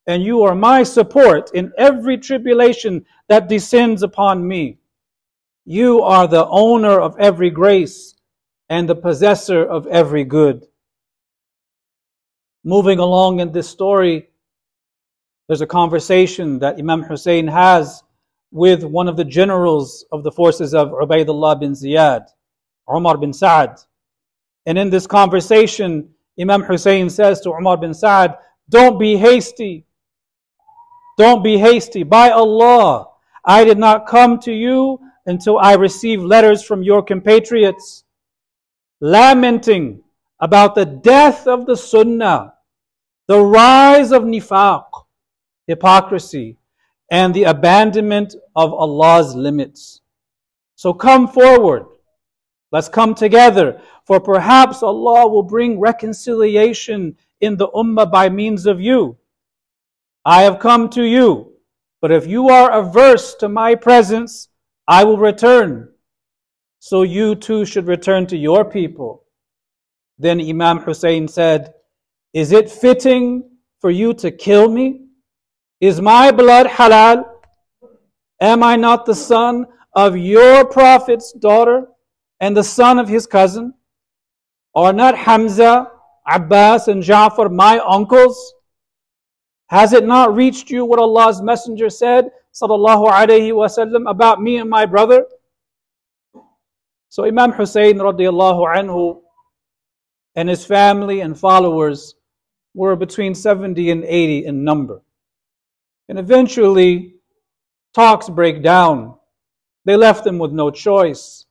and 0.07 0.23
you 0.23 0.43
are 0.43 0.55
my 0.55 0.83
support 0.83 1.51
in 1.53 1.73
every 1.77 2.17
tribulation 2.17 3.05
that 3.27 3.49
descends 3.49 4.01
upon 4.01 4.47
me. 4.47 4.77
You 5.65 6.01
are 6.01 6.27
the 6.27 6.47
owner 6.47 6.99
of 6.99 7.19
every 7.19 7.49
grace 7.49 8.15
and 8.69 8.87
the 8.87 8.95
possessor 8.95 9.63
of 9.65 9.85
every 9.87 10.23
good. 10.23 10.65
Moving 12.63 12.99
along 12.99 13.41
in 13.41 13.51
this 13.51 13.69
story, 13.69 14.29
there's 15.47 15.61
a 15.61 15.67
conversation 15.67 16.59
that 16.59 16.77
Imam 16.79 17.03
Hussein 17.03 17.47
has 17.47 18.03
with 18.51 18.83
one 18.83 19.09
of 19.09 19.17
the 19.17 19.25
generals 19.25 20.05
of 20.11 20.23
the 20.23 20.31
forces 20.31 20.73
of 20.73 20.89
Ubaidullah 20.89 21.59
bin 21.59 21.73
Ziyad, 21.73 22.27
Umar 22.89 23.17
bin 23.17 23.33
Sa'ad. 23.33 23.77
And 24.65 24.77
in 24.77 24.89
this 24.89 25.07
conversation, 25.07 26.09
Imam 26.39 26.63
Hussein 26.63 27.09
says 27.09 27.41
to 27.41 27.51
Umar 27.51 27.77
bin 27.77 27.93
Sa'ad, 27.93 28.37
Don't 28.69 28.97
be 28.99 29.17
hasty. 29.17 29.86
Don't 31.17 31.43
be 31.43 31.57
hasty. 31.57 32.03
By 32.03 32.29
Allah, 32.29 33.07
I 33.43 33.63
did 33.63 33.77
not 33.77 34.07
come 34.07 34.39
to 34.39 34.51
you 34.53 34.99
until 35.25 35.57
I 35.57 35.73
received 35.73 36.23
letters 36.23 36.63
from 36.63 36.83
your 36.83 37.01
compatriots 37.01 38.03
lamenting 39.01 40.03
about 40.39 40.75
the 40.75 40.85
death 40.85 41.47
of 41.47 41.65
the 41.65 41.75
Sunnah, 41.75 42.53
the 43.27 43.39
rise 43.39 44.11
of 44.11 44.23
nifaq, 44.23 44.85
hypocrisy, 45.65 46.57
and 47.09 47.33
the 47.33 47.43
abandonment 47.43 48.35
of 48.55 48.73
Allah's 48.73 49.35
limits. 49.35 50.01
So 50.75 50.93
come 50.93 51.27
forward. 51.27 51.85
Let's 52.71 52.89
come 52.89 53.15
together, 53.15 53.81
for 54.05 54.19
perhaps 54.19 54.83
Allah 54.83 55.27
will 55.27 55.43
bring 55.43 55.79
reconciliation 55.79 57.17
in 57.41 57.57
the 57.57 57.69
ummah 57.69 58.11
by 58.11 58.29
means 58.29 58.65
of 58.65 58.79
you. 58.81 59.17
I 60.27 60.41
have 60.41 60.59
come 60.59 60.89
to 60.89 61.03
you, 61.03 61.53
but 62.01 62.11
if 62.11 62.27
you 62.27 62.49
are 62.49 62.69
averse 62.69 63.33
to 63.35 63.47
my 63.47 63.75
presence, 63.75 64.49
I 64.85 65.05
will 65.05 65.17
return. 65.17 65.87
So 66.79 67.03
you 67.03 67.33
too 67.33 67.63
should 67.63 67.87
return 67.87 68.27
to 68.27 68.35
your 68.35 68.65
people. 68.65 69.23
Then 70.19 70.41
Imam 70.41 70.79
Hussein 70.79 71.29
said, 71.29 71.73
Is 72.33 72.51
it 72.51 72.69
fitting 72.69 73.49
for 73.79 73.89
you 73.89 74.13
to 74.15 74.29
kill 74.29 74.67
me? 74.67 75.05
Is 75.79 76.01
my 76.01 76.31
blood 76.31 76.67
halal? 76.67 77.23
Am 78.41 78.63
I 78.63 78.75
not 78.75 79.05
the 79.05 79.15
son 79.15 79.65
of 79.93 80.17
your 80.17 80.65
prophet's 80.65 81.31
daughter 81.31 81.87
and 82.41 82.57
the 82.57 82.65
son 82.65 82.99
of 82.99 83.07
his 83.07 83.25
cousin? 83.25 83.73
Are 84.75 84.91
not 84.91 85.17
Hamza, 85.17 85.87
Abbas, 86.29 86.89
and 86.89 87.01
Ja'far 87.01 87.49
my 87.49 87.79
uncles? 87.79 88.55
Has 89.67 89.93
it 89.93 90.05
not 90.05 90.35
reached 90.35 90.69
you 90.69 90.85
what 90.85 90.99
Allah's 90.99 91.41
Messenger 91.41 91.89
said, 91.89 92.29
sallallahu 92.53 93.05
wasallam, 93.53 94.09
about 94.09 94.41
me 94.41 94.57
and 94.57 94.69
my 94.69 94.85
brother? 94.85 95.25
So 97.09 97.25
Imam 97.25 97.51
Hussein 97.51 97.97
radiallahu 97.97 98.75
anhu 98.75 99.21
and 100.35 100.47
his 100.47 100.65
family 100.65 101.21
and 101.21 101.37
followers 101.37 102.15
were 102.73 102.95
between 102.95 103.33
70 103.33 103.89
and 103.91 104.03
80 104.03 104.45
in 104.45 104.63
number. 104.63 105.01
And 106.09 106.19
eventually, 106.19 107.15
talks 107.93 108.29
break 108.29 108.61
down. 108.61 109.15
They 109.85 109.95
left 109.95 110.23
them 110.23 110.37
with 110.37 110.51
no 110.51 110.69
choice. 110.69 111.45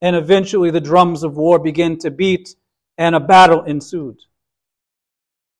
And 0.00 0.16
eventually, 0.16 0.70
the 0.70 0.80
drums 0.80 1.22
of 1.22 1.36
war 1.36 1.58
began 1.58 1.98
to 1.98 2.10
beat, 2.10 2.56
and 2.96 3.14
a 3.14 3.20
battle 3.20 3.62
ensued. 3.64 4.16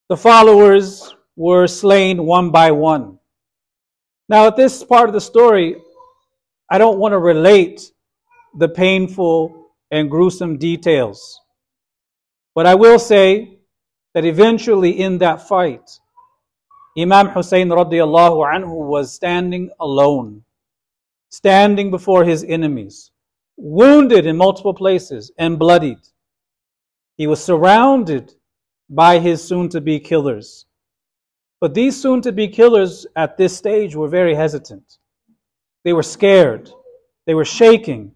The 0.08 0.16
followers 0.16 1.14
were 1.36 1.66
slain 1.66 2.24
one 2.24 2.50
by 2.50 2.70
one. 2.70 3.18
Now, 4.28 4.46
at 4.46 4.56
this 4.56 4.84
part 4.84 5.08
of 5.08 5.12
the 5.12 5.20
story, 5.20 5.76
I 6.70 6.78
don't 6.78 6.98
want 6.98 7.12
to 7.12 7.18
relate 7.18 7.90
the 8.56 8.68
painful 8.68 9.72
and 9.90 10.10
gruesome 10.10 10.58
details. 10.58 11.40
But 12.54 12.66
I 12.66 12.74
will 12.74 12.98
say 12.98 13.58
that 14.14 14.24
eventually 14.24 14.90
in 14.90 15.18
that 15.18 15.48
fight, 15.48 15.98
Imam 16.98 17.28
Hussein 17.28 17.68
radiallahu 17.68 18.44
anhu 18.54 18.86
was 18.86 19.12
standing 19.14 19.70
alone, 19.78 20.44
standing 21.30 21.90
before 21.90 22.24
his 22.24 22.44
enemies, 22.44 23.12
wounded 23.56 24.26
in 24.26 24.36
multiple 24.36 24.74
places 24.74 25.30
and 25.38 25.58
bloodied. 25.58 26.00
He 27.16 27.26
was 27.26 27.42
surrounded 27.42 28.34
by 28.88 29.18
his 29.18 29.42
soon 29.42 29.68
to 29.70 29.80
be 29.80 30.00
killers. 30.00 30.66
But 31.60 31.74
these 31.74 32.00
soon 32.00 32.22
to 32.22 32.32
be 32.32 32.48
killers 32.48 33.06
at 33.16 33.36
this 33.36 33.56
stage 33.56 33.94
were 33.94 34.08
very 34.08 34.34
hesitant. 34.34 34.98
They 35.84 35.92
were 35.92 36.02
scared. 36.02 36.70
They 37.26 37.34
were 37.34 37.44
shaking. 37.44 38.12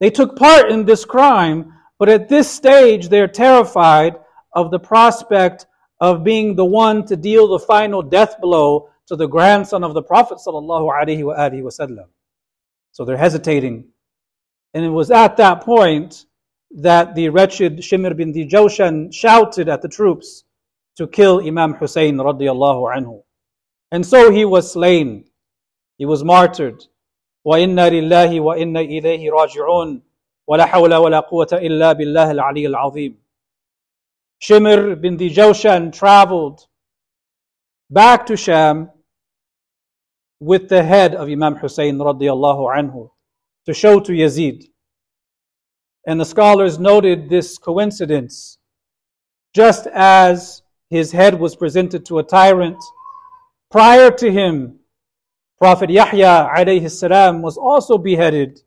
They 0.00 0.10
took 0.10 0.36
part 0.36 0.70
in 0.70 0.84
this 0.84 1.04
crime, 1.04 1.72
but 1.98 2.08
at 2.08 2.28
this 2.28 2.50
stage 2.50 3.08
they're 3.08 3.28
terrified 3.28 4.16
of 4.52 4.70
the 4.70 4.78
prospect 4.78 5.66
of 6.00 6.24
being 6.24 6.54
the 6.54 6.64
one 6.64 7.06
to 7.06 7.16
deal 7.16 7.48
the 7.48 7.58
final 7.58 8.02
death 8.02 8.40
blow 8.40 8.90
to 9.06 9.16
the 9.16 9.26
grandson 9.26 9.82
of 9.82 9.94
the 9.94 10.02
Prophet. 10.02 10.40
So 10.40 10.50
they're 13.04 13.16
hesitating. 13.16 13.86
And 14.74 14.84
it 14.84 14.90
was 14.90 15.10
at 15.10 15.36
that 15.38 15.62
point 15.62 16.26
that 16.76 17.14
the 17.14 17.28
wretched 17.28 17.78
Shimr 17.78 18.16
bin 18.16 18.32
Jawshan 18.32 19.12
shouted 19.12 19.68
at 19.68 19.82
the 19.82 19.88
troops 19.88 20.44
to 20.97 21.07
kill 21.07 21.39
Imam 21.45 21.73
Hussein 21.73 22.17
radiallahu 22.17 22.95
anhu. 22.95 23.23
And 23.91 24.05
so 24.05 24.31
he 24.31 24.45
was 24.45 24.73
slain. 24.73 25.25
He 25.97 26.05
was 26.05 26.23
martyred. 26.23 26.83
وإنا 27.45 27.89
لله 27.89 28.39
وإنا 28.39 28.79
إليه 28.79 29.31
راجعون 29.31 30.01
ولا 30.47 30.65
حول 30.65 30.93
ولا 30.95 31.19
قوة 31.19 31.47
إلا 31.53 31.93
بالله 31.93 32.31
العلي 32.31 32.67
العظيم 32.67 33.17
Shimr 34.41 35.01
bin 35.01 35.17
Dijawshan 35.17 35.91
traveled 35.91 36.65
back 37.89 38.25
to 38.25 38.37
Sham 38.37 38.89
with 40.39 40.69
the 40.69 40.83
head 40.83 41.15
of 41.15 41.27
Imam 41.29 41.55
Hussein 41.55 41.97
radiallahu 41.97 42.73
anhu 42.77 43.09
to 43.65 43.73
show 43.73 43.99
to 43.99 44.11
Yazid. 44.11 44.63
And 46.07 46.19
the 46.19 46.25
scholars 46.25 46.79
noted 46.79 47.29
this 47.29 47.57
coincidence. 47.57 48.57
Just 49.53 49.87
as 49.87 50.61
his 50.90 51.12
head 51.12 51.38
was 51.38 51.56
presented 51.56 52.04
to 52.06 52.18
a 52.18 52.22
tyrant, 52.22 52.82
prior 53.70 54.10
to 54.10 54.30
him, 54.30 54.78
Prophet 55.58 55.90
Yahya 55.90 56.50
alayhi 56.54 56.90
salam 56.90 57.42
was 57.42 57.56
also 57.56 57.96
beheaded, 57.96 58.60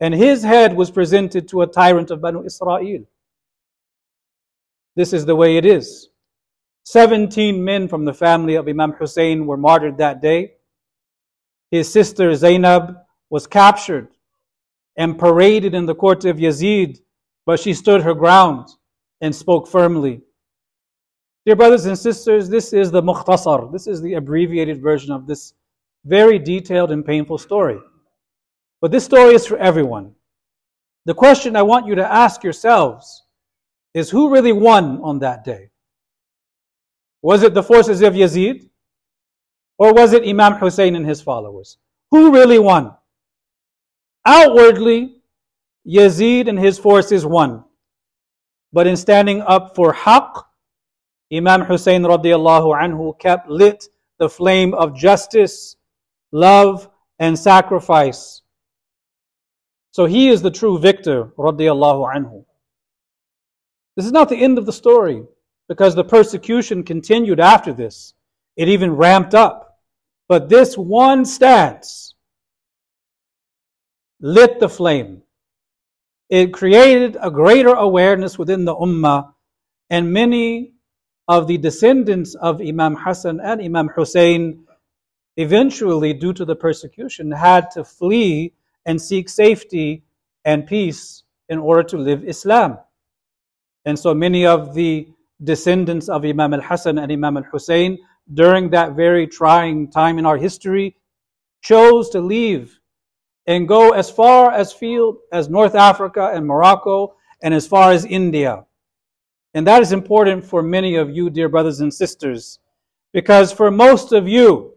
and 0.00 0.14
his 0.14 0.42
head 0.42 0.76
was 0.76 0.90
presented 0.90 1.48
to 1.48 1.62
a 1.62 1.66
tyrant 1.66 2.10
of 2.10 2.20
Banu 2.20 2.44
Israel. 2.44 3.04
This 4.94 5.12
is 5.12 5.26
the 5.26 5.36
way 5.36 5.56
it 5.56 5.66
is. 5.66 6.08
17 6.84 7.62
men 7.64 7.88
from 7.88 8.04
the 8.04 8.14
family 8.14 8.54
of 8.54 8.68
Imam 8.68 8.92
Hussein 8.92 9.46
were 9.46 9.56
martyred 9.56 9.98
that 9.98 10.22
day. 10.22 10.52
His 11.70 11.92
sister 11.92 12.34
Zainab 12.34 12.96
was 13.28 13.46
captured 13.46 14.08
and 14.96 15.18
paraded 15.18 15.74
in 15.74 15.86
the 15.86 15.94
court 15.94 16.24
of 16.24 16.36
Yazid, 16.36 17.00
but 17.44 17.58
she 17.58 17.74
stood 17.74 18.02
her 18.02 18.14
ground 18.14 18.68
and 19.20 19.34
spoke 19.34 19.66
firmly. 19.66 20.22
Dear 21.46 21.54
brothers 21.54 21.86
and 21.86 21.96
sisters, 21.96 22.48
this 22.48 22.72
is 22.72 22.90
the 22.90 23.00
mukhtasar. 23.00 23.70
This 23.70 23.86
is 23.86 24.02
the 24.02 24.14
abbreviated 24.14 24.82
version 24.82 25.12
of 25.12 25.28
this 25.28 25.54
very 26.04 26.40
detailed 26.40 26.90
and 26.90 27.06
painful 27.06 27.38
story. 27.38 27.78
But 28.80 28.90
this 28.90 29.04
story 29.04 29.32
is 29.36 29.46
for 29.46 29.56
everyone. 29.56 30.16
The 31.04 31.14
question 31.14 31.54
I 31.54 31.62
want 31.62 31.86
you 31.86 31.94
to 31.94 32.12
ask 32.12 32.42
yourselves 32.42 33.22
is 33.94 34.10
who 34.10 34.32
really 34.32 34.50
won 34.50 35.00
on 35.04 35.20
that 35.20 35.44
day? 35.44 35.70
Was 37.22 37.44
it 37.44 37.54
the 37.54 37.62
forces 37.62 38.02
of 38.02 38.14
Yazid? 38.14 38.68
Or 39.78 39.94
was 39.94 40.14
it 40.14 40.28
Imam 40.28 40.54
Hussein 40.54 40.96
and 40.96 41.06
his 41.06 41.22
followers? 41.22 41.78
Who 42.10 42.32
really 42.32 42.58
won? 42.58 42.92
Outwardly, 44.24 45.18
Yazid 45.86 46.48
and 46.48 46.58
his 46.58 46.76
forces 46.76 47.24
won. 47.24 47.62
But 48.72 48.88
in 48.88 48.96
standing 48.96 49.42
up 49.42 49.76
for 49.76 49.94
Haqq, 49.94 50.42
Imam 51.32 51.62
Hussein 51.62 52.02
radiallahu 52.02 52.80
anhu 52.80 53.18
kept 53.18 53.48
lit 53.48 53.88
the 54.18 54.28
flame 54.28 54.74
of 54.74 54.96
justice 54.96 55.76
love, 56.32 56.88
and 57.18 57.38
sacrifice 57.38 58.42
So 59.92 60.04
he 60.04 60.28
is 60.28 60.42
the 60.42 60.50
true 60.50 60.78
victor, 60.78 61.32
radiallahu 61.38 62.14
anhu. 62.14 62.44
This 63.96 64.04
is 64.04 64.12
not 64.12 64.28
the 64.28 64.36
end 64.36 64.58
of 64.58 64.66
the 64.66 64.72
story, 64.72 65.24
because 65.68 65.94
the 65.94 66.04
persecution 66.04 66.84
continued 66.84 67.40
after 67.40 67.72
this. 67.72 68.12
It 68.56 68.68
even 68.68 68.92
ramped 68.92 69.34
up. 69.34 69.78
But 70.28 70.50
this 70.50 70.76
one 70.76 71.24
stance 71.24 72.14
lit 74.20 74.60
the 74.60 74.68
flame. 74.68 75.22
It 76.28 76.52
created 76.52 77.16
a 77.20 77.30
greater 77.30 77.72
awareness 77.72 78.38
within 78.38 78.66
the 78.66 78.76
ummah, 78.76 79.32
and 79.88 80.12
many 80.12 80.72
of 81.28 81.46
the 81.46 81.58
descendants 81.58 82.34
of 82.34 82.60
Imam 82.60 82.94
Hassan 82.94 83.40
and 83.40 83.60
Imam 83.60 83.88
Hussein 83.88 84.66
eventually, 85.36 86.12
due 86.12 86.32
to 86.32 86.44
the 86.44 86.56
persecution, 86.56 87.30
had 87.30 87.70
to 87.72 87.84
flee 87.84 88.54
and 88.86 89.00
seek 89.00 89.28
safety 89.28 90.04
and 90.44 90.66
peace 90.66 91.24
in 91.48 91.58
order 91.58 91.82
to 91.82 91.98
live 91.98 92.24
Islam. 92.24 92.78
And 93.84 93.98
so 93.98 94.14
many 94.14 94.46
of 94.46 94.74
the 94.74 95.08
descendants 95.42 96.08
of 96.08 96.24
Imam 96.24 96.54
al 96.54 96.62
Hassan 96.62 96.98
and 96.98 97.12
Imam 97.12 97.36
al 97.36 97.42
Hussein 97.44 97.98
during 98.32 98.70
that 98.70 98.96
very 98.96 99.26
trying 99.26 99.90
time 99.90 100.18
in 100.18 100.26
our 100.26 100.36
history 100.36 100.96
chose 101.62 102.10
to 102.10 102.20
leave 102.20 102.78
and 103.46 103.68
go 103.68 103.92
as 103.92 104.10
far 104.10 104.52
as 104.52 104.72
field 104.72 105.18
as 105.32 105.48
North 105.48 105.74
Africa 105.74 106.32
and 106.34 106.46
Morocco 106.46 107.14
and 107.42 107.54
as 107.54 107.66
far 107.66 107.92
as 107.92 108.04
India. 108.04 108.65
And 109.56 109.66
that 109.66 109.80
is 109.80 109.90
important 109.90 110.44
for 110.44 110.62
many 110.62 110.96
of 110.96 111.08
you, 111.08 111.30
dear 111.30 111.48
brothers 111.48 111.80
and 111.80 111.92
sisters, 111.92 112.58
because 113.14 113.50
for 113.50 113.70
most 113.70 114.12
of 114.12 114.28
you, 114.28 114.74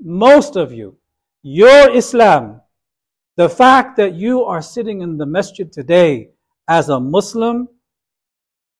most 0.00 0.56
of 0.56 0.72
you, 0.72 0.96
your 1.44 1.92
Islam, 1.92 2.60
the 3.36 3.48
fact 3.48 3.98
that 3.98 4.14
you 4.14 4.42
are 4.42 4.60
sitting 4.60 5.00
in 5.00 5.16
the 5.16 5.26
masjid 5.26 5.72
today 5.72 6.30
as 6.66 6.88
a 6.88 6.98
Muslim, 6.98 7.68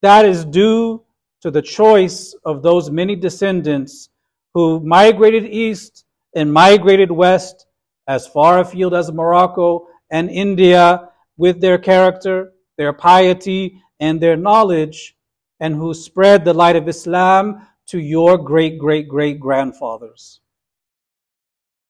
that 0.01 0.25
is 0.25 0.43
due 0.43 1.01
to 1.43 1.49
the 1.49 1.61
choice 1.61 2.35
of 2.43 2.61
those 2.61 2.91
many 2.91 3.15
descendants 3.15 4.09
who 4.53 4.81
migrated 4.81 5.45
east 5.45 6.03
and 6.35 6.51
migrated 6.51 7.09
west 7.09 7.67
as 8.05 8.27
far 8.27 8.59
afield 8.59 8.93
as 8.93 9.13
Morocco 9.13 9.87
and 10.11 10.29
India 10.29 11.07
with 11.37 11.61
their 11.61 11.77
character, 11.77 12.51
their 12.77 12.91
piety, 12.91 13.81
and 13.99 14.21
their 14.21 14.37
knowledge, 14.37 15.15
and 15.59 15.75
who 15.75 15.93
spread 15.93 16.45
the 16.45 16.53
light 16.53 16.75
of 16.75 16.87
Islam 16.87 17.67
to 17.87 17.99
your 17.99 18.37
great 18.37 18.77
great 18.77 19.07
great 19.07 19.39
grandfathers. 19.39 20.41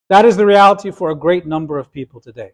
That 0.10 0.26
is 0.26 0.38
the 0.38 0.46
reality 0.46 0.92
for 0.92 1.12
a 1.12 1.16
great 1.16 1.46
number 1.46 1.78
of 1.78 1.92
people 1.92 2.22
today. 2.22 2.54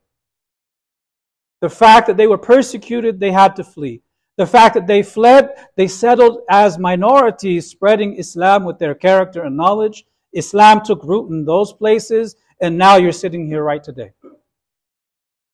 The 1.62 1.70
fact 1.70 2.08
that 2.08 2.18
they 2.18 2.28
were 2.28 2.38
persecuted, 2.38 3.20
they 3.20 3.32
had 3.32 3.56
to 3.58 3.64
flee. 3.64 4.02
The 4.38 4.48
fact 4.48 4.74
that 4.74 4.88
they 4.88 5.04
fled, 5.04 5.52
they 5.76 5.88
settled 5.88 6.42
as 6.50 6.80
minorities, 6.80 7.70
spreading 7.70 8.18
Islam 8.18 8.64
with 8.64 8.80
their 8.80 8.96
character 8.96 9.44
and 9.44 9.56
knowledge. 9.56 10.06
Islam 10.34 10.82
took 10.84 11.04
root 11.04 11.30
in 11.30 11.46
those 11.46 11.72
places, 11.72 12.36
and 12.60 12.78
now 12.78 12.96
you're 12.96 13.12
sitting 13.12 13.46
here 13.46 13.64
right 13.64 13.84
today. 13.84 14.12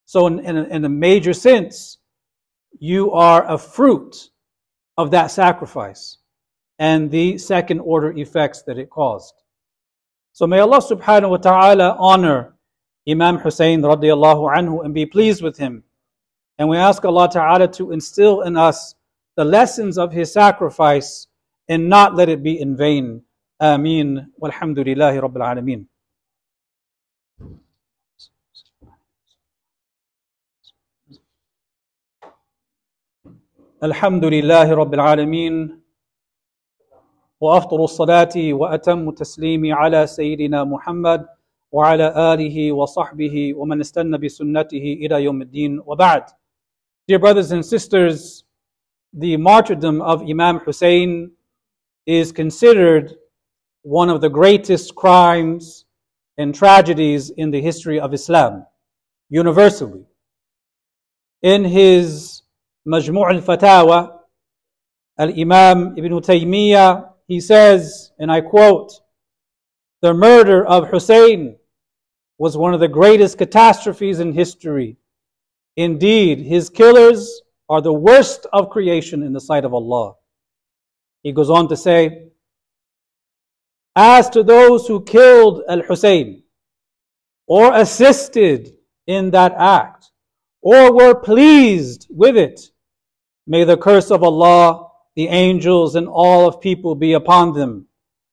So, 0.06 0.26
in, 0.26 0.40
in, 0.40 0.56
a, 0.56 0.62
in 0.64 0.84
a 0.84 0.88
major 0.88 1.34
sense, 1.34 1.98
you 2.78 3.12
are 3.12 3.44
a 3.46 3.58
fruit 3.58 4.30
of 4.96 5.10
that 5.10 5.28
sacrifice 5.30 6.18
and 6.78 7.10
the 7.10 7.38
second 7.38 7.80
order 7.80 8.12
effects 8.12 8.62
that 8.62 8.78
it 8.78 8.90
caused. 8.90 9.34
So 10.32 10.46
may 10.46 10.60
Allah 10.60 10.80
subhanahu 10.80 11.30
wa 11.30 11.36
ta'ala 11.36 11.96
honor 11.98 12.54
Imam 13.08 13.38
Hussein 13.38 13.82
radiallahu 13.82 14.54
anhu 14.56 14.84
and 14.84 14.94
be 14.94 15.06
pleased 15.06 15.42
with 15.42 15.58
him. 15.58 15.84
And 16.58 16.68
we 16.68 16.76
ask 16.76 17.04
Allah 17.04 17.28
ta'ala 17.30 17.68
to 17.72 17.92
instill 17.92 18.42
in 18.42 18.56
us 18.56 18.94
the 19.36 19.44
lessons 19.44 19.98
of 19.98 20.12
his 20.12 20.32
sacrifice 20.32 21.26
and 21.68 21.88
not 21.88 22.14
let 22.14 22.28
it 22.28 22.42
be 22.42 22.60
in 22.60 22.76
vain. 22.76 23.22
Ameen. 23.60 24.32
Walhamdulillahi 24.40 25.20
Rabbil 25.20 25.44
Alameen. 25.54 25.86
الحمد 33.83 34.25
لله 34.25 34.73
رب 34.73 34.93
العالمين 34.93 35.81
وافضل 37.41 37.83
الصلاه 37.83 38.35
واتم 38.37 39.09
التسليم 39.09 39.73
على 39.73 40.07
سيدنا 40.07 40.63
محمد 40.63 41.25
وعلى 41.71 42.33
اله 42.33 42.71
وصحبه 42.71 43.53
ومن 43.53 43.79
استنى 43.79 44.17
بسنته 44.17 44.85
الى 45.01 45.23
يوم 45.23 45.41
الدين 45.41 45.79
وبعد 45.85 46.23
Dear 47.07 47.19
brothers 47.19 47.51
and 47.51 47.63
sisters, 47.63 48.43
the 49.13 49.37
martyrdom 49.37 50.01
of 50.01 50.23
Imam 50.23 50.59
Hussein 50.59 51.31
is 52.07 52.31
considered 52.31 53.13
one 53.83 54.09
of 54.09 54.21
the 54.21 54.29
greatest 54.29 54.95
crimes 54.95 55.85
and 56.37 56.55
tragedies 56.55 57.29
in 57.29 57.51
the 57.51 57.61
history 57.61 57.99
of 57.99 58.13
Islam, 58.13 58.65
universally. 59.29 60.05
In 61.43 61.63
his 61.63 62.38
Majmu' 62.90 63.34
al-Fatawa, 63.34 64.18
Al-Imam 65.18 65.96
Ibn 65.96 66.12
Taymiyyah, 66.12 67.12
he 67.28 67.40
says, 67.40 68.10
and 68.18 68.32
I 68.32 68.40
quote, 68.40 68.92
the 70.02 70.14
murder 70.14 70.66
of 70.66 70.88
Hussein 70.88 71.56
was 72.38 72.56
one 72.56 72.74
of 72.74 72.80
the 72.80 72.88
greatest 72.88 73.38
catastrophes 73.38 74.18
in 74.18 74.32
history. 74.32 74.96
Indeed, 75.76 76.40
his 76.40 76.70
killers 76.70 77.42
are 77.68 77.80
the 77.80 77.92
worst 77.92 78.46
of 78.52 78.70
creation 78.70 79.22
in 79.22 79.32
the 79.32 79.40
sight 79.40 79.64
of 79.64 79.74
Allah. 79.74 80.14
He 81.22 81.32
goes 81.32 81.50
on 81.50 81.68
to 81.68 81.76
say, 81.76 82.30
As 83.94 84.30
to 84.30 84.42
those 84.42 84.88
who 84.88 85.04
killed 85.04 85.62
Al 85.68 85.82
Hussein 85.82 86.44
or 87.46 87.74
assisted 87.74 88.72
in 89.06 89.30
that 89.32 89.52
act, 89.58 90.10
or 90.62 90.94
were 90.94 91.14
pleased 91.14 92.06
with 92.10 92.36
it. 92.36 92.69
May 93.46 93.64
the 93.64 93.76
curse 93.76 94.10
of 94.10 94.22
Allah, 94.22 94.88
the 95.16 95.28
angels, 95.28 95.96
and 95.96 96.06
all 96.08 96.46
of 96.46 96.60
people 96.60 96.94
be 96.94 97.14
upon 97.14 97.52
them. 97.52 97.86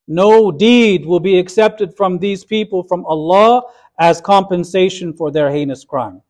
No 0.07 0.51
deed 0.51 1.05
will 1.05 1.19
be 1.19 1.37
accepted 1.37 1.95
from 1.95 2.17
these 2.17 2.45
people 2.45 2.83
from 2.83 3.05
Allah 3.05 3.63
as 3.99 4.21
compensation 4.21 5.13
for 5.13 5.31
their 5.31 5.51
heinous 5.51 5.83
crime. 5.83 6.21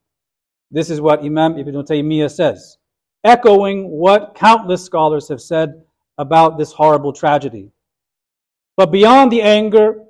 This 0.71 0.89
is 0.89 0.99
what 0.99 1.23
Imam 1.23 1.57
Ibn 1.57 1.75
Taymiyyah 1.75 2.33
says, 2.33 2.77
echoing 3.23 3.89
what 3.89 4.35
countless 4.35 4.83
scholars 4.83 5.27
have 5.29 5.41
said 5.41 5.81
about 6.17 6.57
this 6.57 6.71
horrible 6.71 7.13
tragedy. 7.13 7.71
But 8.75 8.91
beyond 8.91 9.31
the 9.31 9.41
anger, 9.41 10.03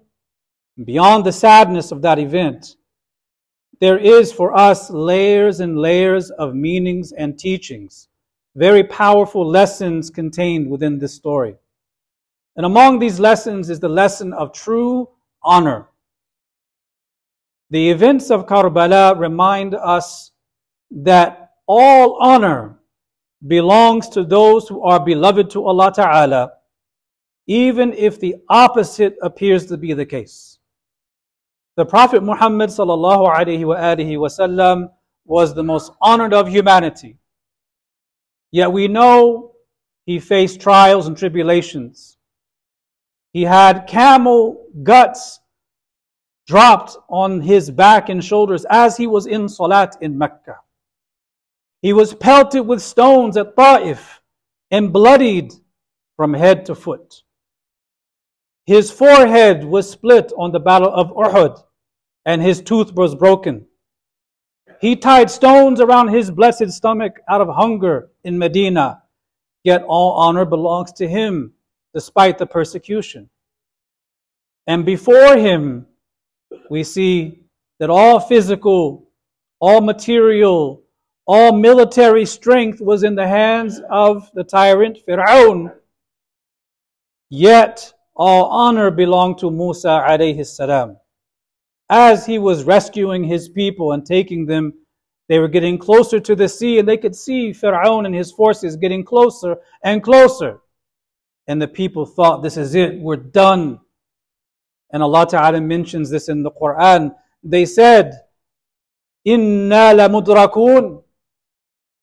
beyond 0.84 1.26
the 1.26 1.32
sadness 1.32 1.92
of 1.92 2.02
that 2.04 2.20
event, 2.20 2.76
there 3.80 3.98
is 3.98 4.32
for 4.32 4.56
us 4.56 4.90
layers 4.90 5.60
and 5.60 5.78
layers 5.78 6.32
of 6.32 6.56
meanings 6.56 7.12
and 7.12 7.38
teachings, 7.38 8.07
very 8.58 8.84
powerful 8.84 9.48
lessons 9.48 10.10
contained 10.10 10.68
within 10.68 10.98
this 10.98 11.14
story. 11.14 11.56
And 12.56 12.66
among 12.66 12.98
these 12.98 13.20
lessons 13.20 13.70
is 13.70 13.80
the 13.80 13.88
lesson 13.88 14.34
of 14.34 14.52
true 14.52 15.10
honor. 15.44 15.90
The 17.70 17.92
events 17.92 18.32
of 18.32 18.48
Karbala 18.48 19.18
remind 19.20 19.76
us 19.76 20.32
that 20.90 21.52
all 21.68 22.18
honor 22.20 22.80
belongs 23.46 24.10
to 24.10 24.24
those 24.24 24.68
who 24.68 24.82
are 24.82 25.06
beloved 25.06 25.52
to 25.52 25.68
Allah 25.68 25.94
Ta'ala, 25.96 26.54
even 27.46 27.94
if 27.94 28.20
the 28.20 28.38
opposite 28.50 29.16
appears 29.22 29.68
to 29.68 29.78
be 29.78 29.94
the 29.94 30.06
case. 30.06 30.58
The 31.76 31.86
Prophet 31.86 32.24
Muhammad 32.24 32.72
sallallahu 32.72 33.32
alaihi 33.32 34.18
wasallam 34.18 34.90
was 35.26 35.54
the 35.54 35.64
most 35.64 35.92
honored 36.02 36.34
of 36.34 36.48
humanity. 36.48 37.20
Yet 38.58 38.72
we 38.72 38.88
know 38.88 39.52
he 40.08 40.20
faced 40.20 40.62
trials 40.62 41.06
and 41.06 41.16
tribulations. 41.16 42.18
He 43.32 43.44
had 43.44 43.86
camel 43.86 44.66
guts 44.82 45.40
dropped 46.48 46.98
on 47.08 47.42
his 47.42 47.70
back 47.70 48.10
and 48.10 48.26
shoulders 48.26 48.66
as 48.68 48.98
he 48.98 49.06
was 49.06 49.28
in 49.28 49.48
salat 49.48 49.98
in 50.02 50.18
Mecca. 50.18 50.56
He 51.84 51.94
was 51.94 52.16
pelted 52.16 52.66
with 52.66 52.82
stones 52.82 53.38
at 53.38 53.56
Ta'if 53.56 54.24
and 54.72 54.92
bloodied 54.92 55.54
from 56.16 56.34
head 56.34 56.66
to 56.66 56.74
foot. 56.74 57.22
His 58.66 58.90
forehead 58.90 59.66
was 59.66 59.88
split 59.88 60.34
on 60.36 60.52
the 60.52 60.60
battle 60.60 60.92
of 60.92 61.12
Uhud 61.12 61.64
and 62.26 62.42
his 62.42 62.64
tooth 62.64 62.92
was 62.94 63.14
broken. 63.14 63.67
He 64.80 64.96
tied 64.96 65.32
stones 65.32 65.80
around 65.82 66.10
his 66.10 66.30
blessed 66.30 66.72
stomach 66.72 67.20
out 67.30 67.42
of 67.42 67.48
hunger 67.50 68.10
in 68.24 68.38
Medina, 68.38 69.04
yet 69.64 69.84
all 69.88 70.14
honor 70.14 70.46
belongs 70.46 70.92
to 70.94 71.08
him 71.08 71.54
despite 71.94 72.38
the 72.38 72.46
persecution. 72.46 73.30
And 74.68 74.86
before 74.86 75.36
him, 75.38 75.88
we 76.70 76.84
see 76.84 77.44
that 77.80 77.90
all 77.90 78.20
physical 78.20 79.08
all 79.60 79.82
material, 79.82 80.84
all 81.26 81.52
military 81.52 82.26
strength 82.26 82.80
was 82.80 83.04
in 83.04 83.16
the 83.16 83.28
hands 83.28 83.82
of 83.90 84.30
the 84.34 84.44
tyrant 84.44 85.00
Fir'aun. 85.08 85.74
Yet 87.30 87.94
all 88.16 88.46
honor 88.46 88.92
belonged 88.92 89.40
to 89.40 89.52
Musa 89.52 90.06
alayhi 90.08 90.46
salam. 90.46 90.98
As 91.90 92.26
he 92.26 92.38
was 92.38 92.64
rescuing 92.64 93.24
his 93.24 93.48
people 93.48 93.94
and 93.94 94.06
taking 94.06 94.46
them, 94.46 94.74
they 95.30 95.40
were 95.40 95.48
getting 95.48 95.78
closer 95.78 96.20
to 96.20 96.36
the 96.36 96.48
sea 96.48 96.80
and 96.80 96.88
they 96.88 96.98
could 96.98 97.16
see 97.16 97.52
Fir'aun 97.52 98.06
and 98.06 98.16
his 98.16 98.32
forces 98.32 98.76
getting 98.76 99.04
closer 99.04 99.58
and 99.84 100.02
closer. 100.02 100.60
And 101.48 101.62
the 101.62 101.68
people 101.68 102.06
thought, 102.06 102.44
this 102.44 102.58
is 102.58 102.76
it, 102.76 103.00
we're 103.00 103.16
done. 103.16 103.80
And 104.92 105.04
Allah 105.04 105.28
Ta'ala 105.28 105.62
mentions 105.62 106.10
this 106.10 106.30
in 106.30 106.44
the 106.44 106.52
Quran. 106.52 107.14
They 107.44 107.66
said, 107.66 108.14
Inna 109.26 109.94
la 109.94 110.08
mudrakun. 110.08 111.04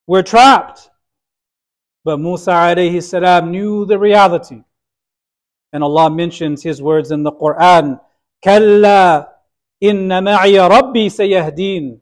We're 0.06 0.22
trapped. 0.22 0.90
But 2.04 2.20
Musa 2.20 2.50
alayhi 2.50 3.02
salam 3.02 3.50
knew 3.50 3.86
the 3.86 3.98
reality. 3.98 4.62
And 5.72 5.82
Allah 5.82 6.10
mentions 6.10 6.62
his 6.62 6.82
words 6.82 7.10
in 7.10 7.22
the 7.22 7.32
Quran. 7.32 7.98
Kalla 8.42 9.33
inna 9.80 10.20
ma'iya 10.22 10.68
rabbi 10.68 11.08
sayahdeen. 11.08 12.00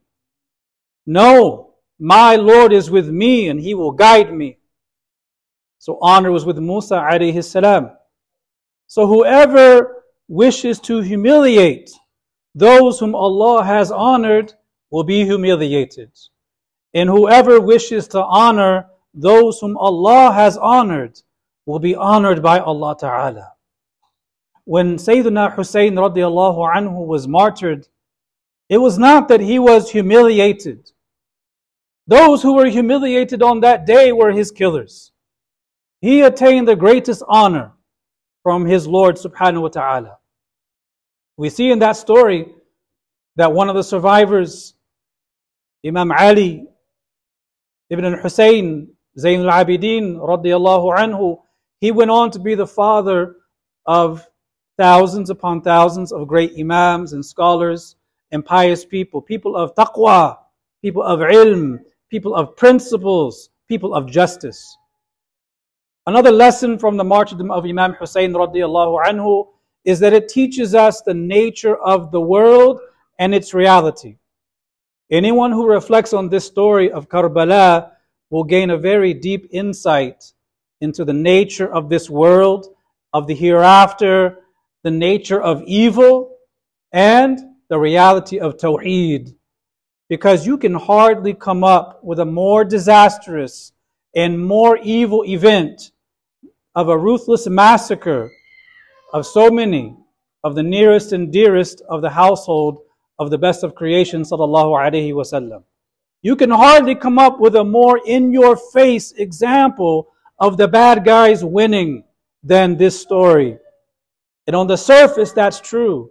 No, 1.06 1.74
my 1.98 2.36
Lord 2.36 2.72
is 2.72 2.90
with 2.90 3.08
me 3.08 3.48
and 3.48 3.60
he 3.60 3.74
will 3.74 3.92
guide 3.92 4.32
me. 4.32 4.58
So 5.78 5.98
honor 6.00 6.30
was 6.30 6.44
with 6.44 6.58
Musa 6.58 6.94
alayhi 6.94 7.42
salam. 7.44 7.90
So 8.86 9.06
whoever 9.06 10.04
wishes 10.28 10.78
to 10.80 11.00
humiliate 11.00 11.90
those 12.54 13.00
whom 13.00 13.14
Allah 13.14 13.64
has 13.64 13.90
honored 13.90 14.52
will 14.90 15.04
be 15.04 15.24
humiliated. 15.24 16.10
And 16.94 17.08
whoever 17.08 17.60
wishes 17.60 18.06
to 18.08 18.22
honor 18.22 18.86
those 19.14 19.58
whom 19.60 19.76
Allah 19.76 20.32
has 20.32 20.56
honored 20.56 21.18
will 21.66 21.78
be 21.78 21.94
honored 21.94 22.42
by 22.42 22.60
Allah 22.60 22.96
Ta'ala. 22.98 23.51
When 24.64 24.96
Sayyidina 24.96 25.54
Hussein 25.54 25.94
radiallahu 25.94 26.74
anhu 26.74 27.06
was 27.06 27.26
martyred, 27.26 27.88
it 28.68 28.78
was 28.78 28.98
not 28.98 29.28
that 29.28 29.40
he 29.40 29.58
was 29.58 29.90
humiliated. 29.90 30.90
Those 32.06 32.42
who 32.42 32.54
were 32.54 32.66
humiliated 32.66 33.42
on 33.42 33.60
that 33.60 33.86
day 33.86 34.12
were 34.12 34.32
his 34.32 34.50
killers. 34.50 35.12
He 36.00 36.22
attained 36.22 36.68
the 36.68 36.76
greatest 36.76 37.22
honor 37.28 37.72
from 38.42 38.66
his 38.66 38.86
Lord 38.86 39.16
subhanahu 39.16 39.62
wa 39.62 39.68
ta'ala. 39.68 40.18
We 41.36 41.48
see 41.48 41.70
in 41.70 41.78
that 41.80 41.96
story 41.96 42.46
that 43.36 43.52
one 43.52 43.68
of 43.68 43.76
the 43.76 43.84
survivors, 43.84 44.74
Imam 45.86 46.12
Ali 46.12 46.66
ibn 47.90 48.04
al-Hussein, 48.04 48.88
Zayn 49.18 49.44
al-Abidin 49.44 50.16
radiallahu 50.16 50.96
anhu, 50.96 51.42
he 51.80 51.90
went 51.90 52.10
on 52.10 52.30
to 52.30 52.38
be 52.38 52.54
the 52.54 52.66
father 52.66 53.36
of 53.86 54.26
thousands 54.78 55.30
upon 55.30 55.62
thousands 55.62 56.12
of 56.12 56.26
great 56.26 56.52
imams 56.58 57.12
and 57.12 57.24
scholars 57.24 57.96
and 58.30 58.44
pious 58.44 58.84
people, 58.84 59.20
people 59.20 59.56
of 59.56 59.74
taqwa, 59.74 60.38
people 60.80 61.02
of 61.02 61.20
ilm, 61.20 61.78
people 62.10 62.34
of 62.34 62.56
principles, 62.56 63.50
people 63.68 63.94
of 63.94 64.10
justice. 64.10 64.76
Another 66.06 66.32
lesson 66.32 66.78
from 66.78 66.96
the 66.96 67.04
martyrdom 67.04 67.50
of 67.50 67.64
Imam 67.64 67.92
Hussein 67.92 68.32
radiallahu 68.32 69.04
anhu 69.04 69.48
is 69.84 70.00
that 70.00 70.12
it 70.12 70.28
teaches 70.28 70.74
us 70.74 71.00
the 71.00 71.14
nature 71.14 71.76
of 71.76 72.10
the 72.10 72.20
world 72.20 72.80
and 73.18 73.34
its 73.34 73.54
reality. 73.54 74.16
Anyone 75.10 75.52
who 75.52 75.68
reflects 75.68 76.12
on 76.12 76.28
this 76.28 76.46
story 76.46 76.90
of 76.90 77.08
Karbala 77.08 77.92
will 78.30 78.44
gain 78.44 78.70
a 78.70 78.78
very 78.78 79.12
deep 79.12 79.48
insight 79.52 80.32
into 80.80 81.04
the 81.04 81.12
nature 81.12 81.72
of 81.72 81.88
this 81.88 82.08
world, 82.08 82.74
of 83.12 83.26
the 83.26 83.34
hereafter, 83.34 84.38
the 84.82 84.90
nature 84.90 85.40
of 85.40 85.62
evil, 85.66 86.36
and 86.92 87.38
the 87.68 87.78
reality 87.78 88.38
of 88.38 88.56
Tawheed. 88.56 89.34
Because 90.08 90.46
you 90.46 90.58
can 90.58 90.74
hardly 90.74 91.32
come 91.32 91.64
up 91.64 92.04
with 92.04 92.18
a 92.18 92.24
more 92.24 92.64
disastrous 92.64 93.72
and 94.14 94.38
more 94.38 94.76
evil 94.78 95.24
event 95.24 95.92
of 96.74 96.88
a 96.88 96.98
ruthless 96.98 97.46
massacre 97.46 98.30
of 99.12 99.26
so 99.26 99.50
many 99.50 99.96
of 100.44 100.54
the 100.54 100.62
nearest 100.62 101.12
and 101.12 101.32
dearest 101.32 101.82
of 101.88 102.02
the 102.02 102.10
household 102.10 102.80
of 103.18 103.30
the 103.30 103.38
best 103.38 103.62
of 103.62 103.74
creation, 103.74 104.22
sallallahu 104.22 104.76
alaihi 104.76 105.12
wasallam. 105.12 105.62
You 106.22 106.36
can 106.36 106.50
hardly 106.50 106.94
come 106.94 107.18
up 107.18 107.40
with 107.40 107.56
a 107.56 107.64
more 107.64 108.00
in 108.06 108.32
your 108.32 108.56
face 108.56 109.12
example 109.12 110.08
of 110.38 110.56
the 110.56 110.68
bad 110.68 111.04
guys 111.04 111.44
winning 111.44 112.04
than 112.42 112.76
this 112.76 113.00
story. 113.00 113.58
And 114.46 114.56
on 114.56 114.66
the 114.66 114.76
surface, 114.76 115.32
that's 115.32 115.60
true. 115.60 116.10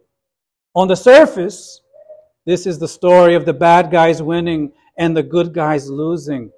On 0.76 0.88
the 0.88 0.96
surface, 0.96 1.82
this 2.46 2.66
is 2.66 2.80
the 2.80 2.88
story 2.88 3.36
of 3.36 3.46
the 3.46 3.54
bad 3.54 3.92
guys 3.92 4.22
winning 4.22 4.72
and 4.98 5.16
the 5.16 5.24
good 5.24 5.54
guys 5.54 5.90
losing. 5.90 6.52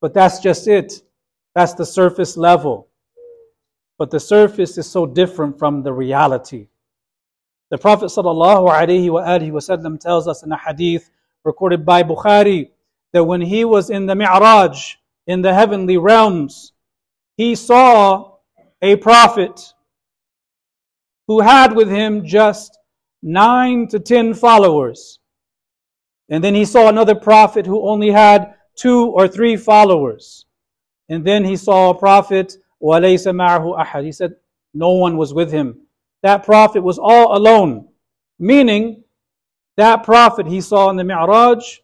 But 0.00 0.14
that's 0.14 0.38
just 0.38 0.68
it. 0.68 1.02
That's 1.54 1.74
the 1.74 1.86
surface 1.86 2.36
level. 2.36 2.88
But 3.98 4.10
the 4.10 4.20
surface 4.20 4.78
is 4.78 4.88
so 4.88 5.06
different 5.06 5.58
from 5.58 5.82
the 5.82 5.92
reality. 5.92 6.68
The 7.70 7.78
Prophet 7.78 8.06
ﷺ 8.06 10.00
tells 10.00 10.28
us 10.28 10.42
in 10.42 10.52
a 10.52 10.56
hadith 10.56 11.10
recorded 11.44 11.84
by 11.84 12.02
Bukhari 12.02 12.70
that 13.12 13.24
when 13.24 13.40
he 13.40 13.64
was 13.64 13.90
in 13.90 14.06
the 14.06 14.14
Mi'raj, 14.14 14.94
in 15.26 15.42
the 15.42 15.52
heavenly 15.52 15.98
realms, 15.98 16.72
he 17.36 17.54
saw 17.54 18.36
a 18.80 18.96
prophet 18.96 19.74
who 21.28 21.40
had 21.40 21.76
with 21.76 21.88
him 21.88 22.26
just 22.26 22.76
nine 23.22 23.86
to 23.88 24.00
ten 24.00 24.34
followers. 24.34 25.20
And 26.28 26.42
then 26.42 26.54
he 26.54 26.64
saw 26.64 26.88
another 26.88 27.14
prophet 27.14 27.66
who 27.66 27.88
only 27.88 28.10
had 28.10 28.54
two 28.76 29.06
or 29.06 29.28
three 29.28 29.56
followers. 29.56 30.46
And 31.08 31.24
then 31.24 31.44
he 31.44 31.56
saw 31.56 31.90
a 31.90 31.98
prophet, 31.98 32.56
he 32.80 33.16
said, 34.12 34.36
no 34.74 34.90
one 34.90 35.16
was 35.16 35.32
with 35.32 35.50
him. 35.52 35.80
That 36.22 36.44
prophet 36.44 36.82
was 36.82 36.98
all 36.98 37.36
alone, 37.36 37.88
meaning 38.38 39.04
that 39.76 40.02
prophet 40.02 40.46
he 40.46 40.60
saw 40.60 40.90
in 40.90 40.96
the 40.96 41.04
Mi'raj 41.04 41.78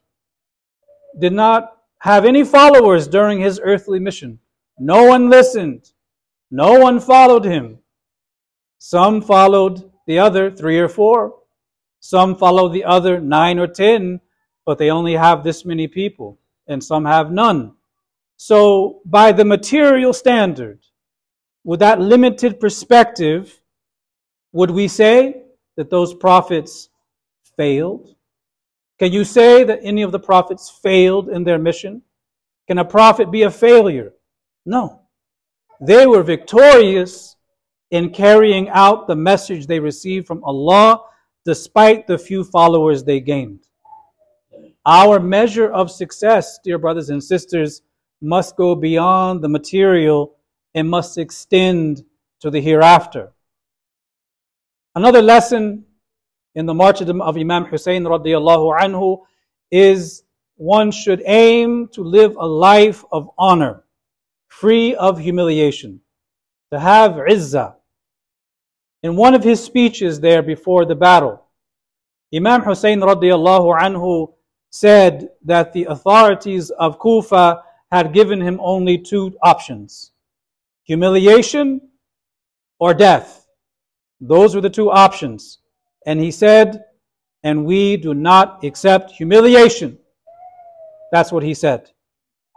did 1.20 1.32
not 1.32 1.76
have 1.98 2.24
any 2.24 2.44
followers 2.44 3.06
during 3.06 3.40
his 3.40 3.60
earthly 3.62 3.98
mission. 3.98 4.38
No 4.78 5.04
one 5.04 5.30
listened, 5.30 5.92
no 6.50 6.78
one 6.78 6.98
followed 7.00 7.44
him. 7.44 7.78
Some 8.78 9.22
followed 9.22 9.90
the 10.06 10.18
other 10.18 10.50
three 10.50 10.78
or 10.78 10.88
four. 10.88 11.34
Some 12.00 12.36
followed 12.36 12.70
the 12.70 12.84
other 12.84 13.20
nine 13.20 13.58
or 13.58 13.66
ten, 13.66 14.20
but 14.66 14.78
they 14.78 14.90
only 14.90 15.14
have 15.14 15.42
this 15.42 15.64
many 15.64 15.88
people, 15.88 16.38
and 16.66 16.82
some 16.82 17.04
have 17.04 17.30
none. 17.30 17.74
So, 18.36 19.00
by 19.04 19.32
the 19.32 19.44
material 19.44 20.12
standard, 20.12 20.80
with 21.62 21.80
that 21.80 22.00
limited 22.00 22.60
perspective, 22.60 23.60
would 24.52 24.70
we 24.70 24.88
say 24.88 25.42
that 25.76 25.90
those 25.90 26.14
prophets 26.14 26.90
failed? 27.56 28.14
Can 28.98 29.12
you 29.12 29.24
say 29.24 29.64
that 29.64 29.80
any 29.82 30.02
of 30.02 30.12
the 30.12 30.20
prophets 30.20 30.70
failed 30.70 31.28
in 31.28 31.44
their 31.44 31.58
mission? 31.58 32.02
Can 32.66 32.78
a 32.78 32.84
prophet 32.84 33.30
be 33.30 33.42
a 33.42 33.50
failure? 33.50 34.12
No. 34.64 35.00
They 35.80 36.06
were 36.06 36.22
victorious 36.22 37.33
in 37.94 38.10
carrying 38.10 38.68
out 38.70 39.06
the 39.06 39.14
message 39.14 39.68
they 39.68 39.78
received 39.78 40.26
from 40.26 40.42
Allah 40.42 41.00
despite 41.44 42.08
the 42.08 42.18
few 42.18 42.42
followers 42.42 43.04
they 43.04 43.20
gained. 43.20 43.68
Our 44.84 45.20
measure 45.20 45.70
of 45.70 45.92
success, 45.92 46.58
dear 46.64 46.76
brothers 46.76 47.10
and 47.10 47.22
sisters, 47.22 47.82
must 48.20 48.56
go 48.56 48.74
beyond 48.74 49.42
the 49.42 49.48
material 49.48 50.34
and 50.74 50.90
must 50.90 51.18
extend 51.18 52.04
to 52.40 52.50
the 52.50 52.60
hereafter. 52.60 53.32
Another 54.96 55.22
lesson 55.22 55.84
in 56.56 56.66
the 56.66 56.74
martyrdom 56.74 57.22
of 57.22 57.36
Imam 57.36 57.64
Hussein 57.64 58.02
radiallahu 58.02 58.76
anhu 58.76 59.20
is 59.70 60.24
one 60.56 60.90
should 60.90 61.22
aim 61.26 61.86
to 61.92 62.02
live 62.02 62.34
a 62.34 62.44
life 62.44 63.04
of 63.12 63.30
honor, 63.38 63.84
free 64.48 64.96
of 64.96 65.20
humiliation, 65.20 66.00
to 66.72 66.80
have 66.80 67.12
izzah. 67.12 67.76
In 69.04 69.16
one 69.16 69.34
of 69.34 69.44
his 69.44 69.62
speeches 69.62 70.18
there 70.18 70.42
before 70.42 70.86
the 70.86 70.94
battle, 70.94 71.44
Imam 72.34 72.62
Hussein 72.62 73.00
radiallahu 73.00 73.78
anhu 73.78 74.32
said 74.70 75.28
that 75.44 75.74
the 75.74 75.84
authorities 75.84 76.70
of 76.70 76.98
Kufa 76.98 77.62
had 77.92 78.14
given 78.14 78.40
him 78.40 78.58
only 78.62 78.96
two 78.96 79.36
options 79.42 80.12
humiliation 80.84 81.82
or 82.78 82.94
death. 82.94 83.46
Those 84.22 84.54
were 84.54 84.62
the 84.62 84.70
two 84.70 84.90
options. 84.90 85.58
And 86.06 86.18
he 86.18 86.30
said, 86.30 86.84
And 87.42 87.66
we 87.66 87.98
do 87.98 88.14
not 88.14 88.64
accept 88.64 89.10
humiliation. 89.10 89.98
That's 91.12 91.30
what 91.30 91.42
he 91.42 91.52
said. 91.52 91.90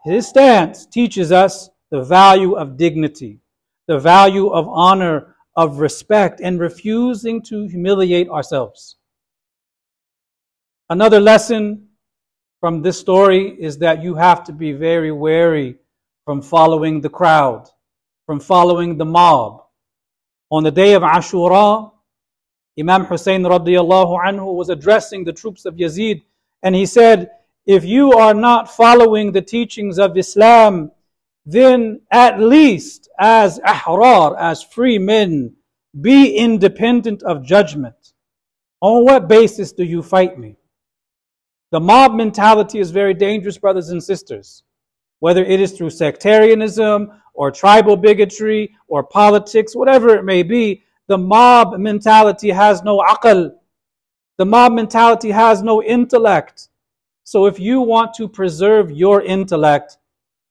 His 0.05 0.27
stance 0.27 0.85
teaches 0.85 1.33
us 1.33 1.69
the 1.91 2.03
value 2.03 2.53
of 2.53 2.77
dignity, 2.77 3.41
the 3.87 3.99
value 3.99 4.47
of 4.47 4.67
honor, 4.69 5.35
of 5.57 5.79
respect, 5.79 6.39
and 6.39 6.59
refusing 6.59 7.41
to 7.41 7.67
humiliate 7.67 8.29
ourselves. 8.29 8.95
Another 10.89 11.19
lesson 11.19 11.87
from 12.61 12.81
this 12.81 12.97
story 12.99 13.57
is 13.59 13.77
that 13.79 14.01
you 14.01 14.15
have 14.15 14.43
to 14.45 14.53
be 14.53 14.71
very 14.71 15.11
wary 15.11 15.75
from 16.23 16.41
following 16.41 17.01
the 17.01 17.09
crowd, 17.09 17.67
from 18.25 18.39
following 18.39 18.97
the 18.97 19.05
mob. 19.05 19.63
On 20.51 20.63
the 20.63 20.71
day 20.71 20.93
of 20.93 21.01
Ashura, 21.01 21.91
Imam 22.79 23.05
Hussein 23.05 23.43
radiallahu 23.43 24.23
anhu 24.23 24.53
was 24.53 24.69
addressing 24.69 25.23
the 25.23 25.33
troops 25.33 25.65
of 25.65 25.75
Yazid 25.75 26.21
and 26.63 26.75
he 26.75 26.85
said, 26.85 27.31
if 27.65 27.83
you 27.83 28.13
are 28.13 28.33
not 28.33 28.73
following 28.73 29.31
the 29.31 29.41
teachings 29.41 29.99
of 29.99 30.17
Islam, 30.17 30.91
then 31.49 32.01
at 32.11 32.41
least 32.41 33.07
as 33.17 33.57
ahrar, 33.59 34.35
as 34.37 34.61
free 34.61 34.99
men, 34.99 35.55
be 36.01 36.35
independent 36.35 37.23
of 37.23 37.45
judgment. 37.45 37.95
On 38.81 39.05
what 39.05 39.29
basis 39.29 39.71
do 39.71 39.85
you 39.85 40.03
fight 40.03 40.37
me? 40.37 40.57
The 41.71 41.79
mob 41.79 42.13
mentality 42.15 42.79
is 42.79 42.91
very 42.91 43.13
dangerous, 43.13 43.57
brothers 43.57 43.89
and 43.89 44.03
sisters. 44.03 44.63
Whether 45.19 45.43
it 45.45 45.61
is 45.61 45.71
through 45.71 45.91
sectarianism 45.91 47.13
or 47.33 47.49
tribal 47.49 47.95
bigotry 47.95 48.75
or 48.89 49.03
politics, 49.03 49.73
whatever 49.73 50.15
it 50.15 50.25
may 50.25 50.43
be, 50.43 50.83
the 51.07 51.17
mob 51.17 51.79
mentality 51.79 52.49
has 52.49 52.83
no 52.83 52.97
aql. 52.97 53.53
The 54.37 54.45
mob 54.45 54.73
mentality 54.73 55.31
has 55.31 55.63
no 55.63 55.81
intellect. 55.81 56.67
So 57.23 57.45
if 57.45 57.57
you 57.57 57.79
want 57.79 58.13
to 58.15 58.27
preserve 58.27 58.91
your 58.91 59.21
intellect, 59.21 59.97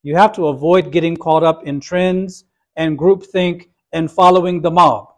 you 0.07 0.15
have 0.15 0.31
to 0.31 0.47
avoid 0.47 0.89
getting 0.89 1.17
caught 1.17 1.43
up 1.43 1.67
in 1.67 1.81
trends 1.81 2.45
and 2.77 2.97
groupthink 2.97 3.67
and 3.91 4.09
following 4.09 4.61
the 4.61 4.71
mob. 4.71 5.09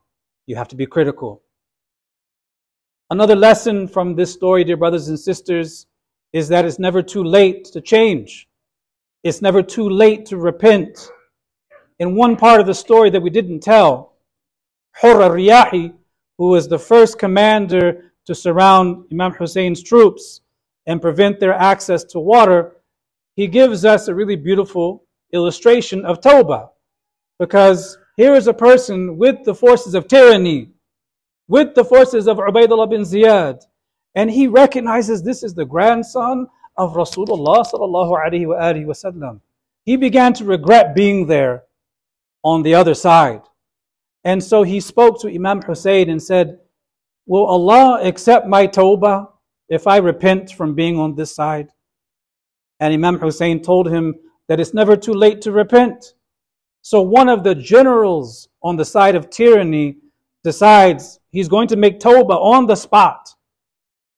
You 0.48 0.56
have 0.56 0.68
to 0.70 0.76
be 0.76 0.88
critical. 0.88 1.44
Another 3.12 3.36
lesson 3.36 3.88
from 3.88 4.16
this 4.16 4.34
story, 4.34 4.64
dear 4.64 4.78
brothers 4.78 5.08
and 5.10 5.20
sisters, 5.20 5.86
is 6.34 6.48
that 6.48 6.66
it's 6.66 6.80
never 6.80 7.04
too 7.04 7.24
late 7.24 7.66
to 7.66 7.82
change. 7.82 8.50
It's 9.24 9.44
never 9.44 9.62
too 9.62 9.88
late 9.88 10.26
to 10.26 10.38
repent. 10.38 11.12
In 12.00 12.16
one 12.16 12.36
part 12.36 12.60
of 12.60 12.66
the 12.66 12.74
story 12.74 13.12
that 13.12 13.22
we 13.22 13.30
didn't 13.30 13.60
tell, 13.60 14.14
Hurr 14.94 15.22
ar-Riyahi, 15.22 15.94
who 16.40 16.48
was 16.48 16.68
the 16.68 16.80
first 16.80 17.20
commander 17.20 18.12
to 18.26 18.34
surround 18.34 19.06
Imam 19.12 19.34
Hussein's 19.34 19.84
troops, 19.84 20.42
and 20.88 21.00
prevent 21.00 21.40
their 21.40 21.54
access 21.54 22.04
to 22.06 22.20
water, 22.20 22.78
he 23.40 23.48
gives 23.48 23.86
us 23.86 24.10
a 24.10 24.14
really 24.14 24.36
beautiful 24.36 25.06
illustration 25.32 26.04
of 26.04 26.20
Tawbah. 26.20 26.68
Because 27.40 27.98
here 28.18 28.36
is 28.36 28.48
a 28.48 28.54
person 28.54 29.18
with 29.18 29.46
the 29.46 29.56
forces 29.56 29.94
of 29.96 30.10
tyranny, 30.10 30.72
with 31.48 31.74
the 31.74 31.86
forces 31.86 32.28
of 32.28 32.36
Ubaidullah 32.36 32.90
bin 32.90 33.04
Ziyad, 33.04 33.62
and 34.14 34.30
he 34.30 34.48
recognizes 34.48 35.24
this 35.24 35.42
is 35.42 35.54
the 35.54 35.64
grandson 35.64 36.48
of 36.76 36.96
Rasulullah 36.96 37.66
sallallahu 37.66 38.14
alaihi 38.26 38.86
wasallam. 38.86 39.40
He 39.86 39.96
began 39.96 40.34
to 40.34 40.44
regret 40.44 40.94
being 40.94 41.26
there 41.26 41.64
on 42.44 42.62
the 42.62 42.76
other 42.76 42.94
side. 42.94 43.44
And 44.26 44.44
so 44.44 44.64
he 44.64 44.82
spoke 44.82 45.22
to 45.22 45.34
Imam 45.34 45.62
Hussein 45.62 46.10
and 46.10 46.22
said, 46.22 46.60
Will 47.26 47.46
Allah 47.46 48.02
accept 48.04 48.48
my 48.48 48.68
tawbah? 48.68 49.30
if 49.70 49.88
I 49.88 49.98
repent 49.98 50.52
from 50.52 50.76
being 50.76 51.00
on 51.00 51.16
this 51.16 51.34
side? 51.34 51.70
And 52.80 52.94
Imam 52.94 53.20
Hussein 53.20 53.62
told 53.62 53.90
him 53.90 54.16
that 54.48 54.60
it's 54.60 54.74
never 54.74 54.96
too 54.96 55.14
late 55.14 55.42
to 55.42 55.52
repent. 55.52 56.14
So 56.82 57.02
one 57.02 57.30
of 57.30 57.44
the 57.44 57.56
generals 57.56 58.48
on 58.64 58.76
the 58.76 58.86
side 58.86 59.16
of 59.16 59.30
tyranny 59.30 59.98
decides 60.44 61.20
he's 61.30 61.50
going 61.50 61.68
to 61.68 61.76
make 61.76 62.00
Tawbah 62.00 62.42
on 62.42 62.66
the 62.66 62.76
spot. 62.76 63.36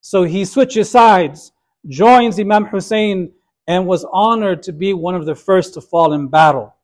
So 0.02 0.24
he 0.24 0.46
switches 0.46 0.90
sides, 0.90 1.52
joins 1.88 2.40
Imam 2.40 2.66
Hussein, 2.66 3.32
and 3.68 3.88
was 3.88 4.06
honored 4.12 4.64
to 4.64 4.74
be 4.74 4.94
one 4.94 5.16
of 5.16 5.26
the 5.26 5.36
first 5.36 5.74
to 5.76 5.82
fall 5.82 6.14
in 6.14 6.28
battle, 6.28 6.76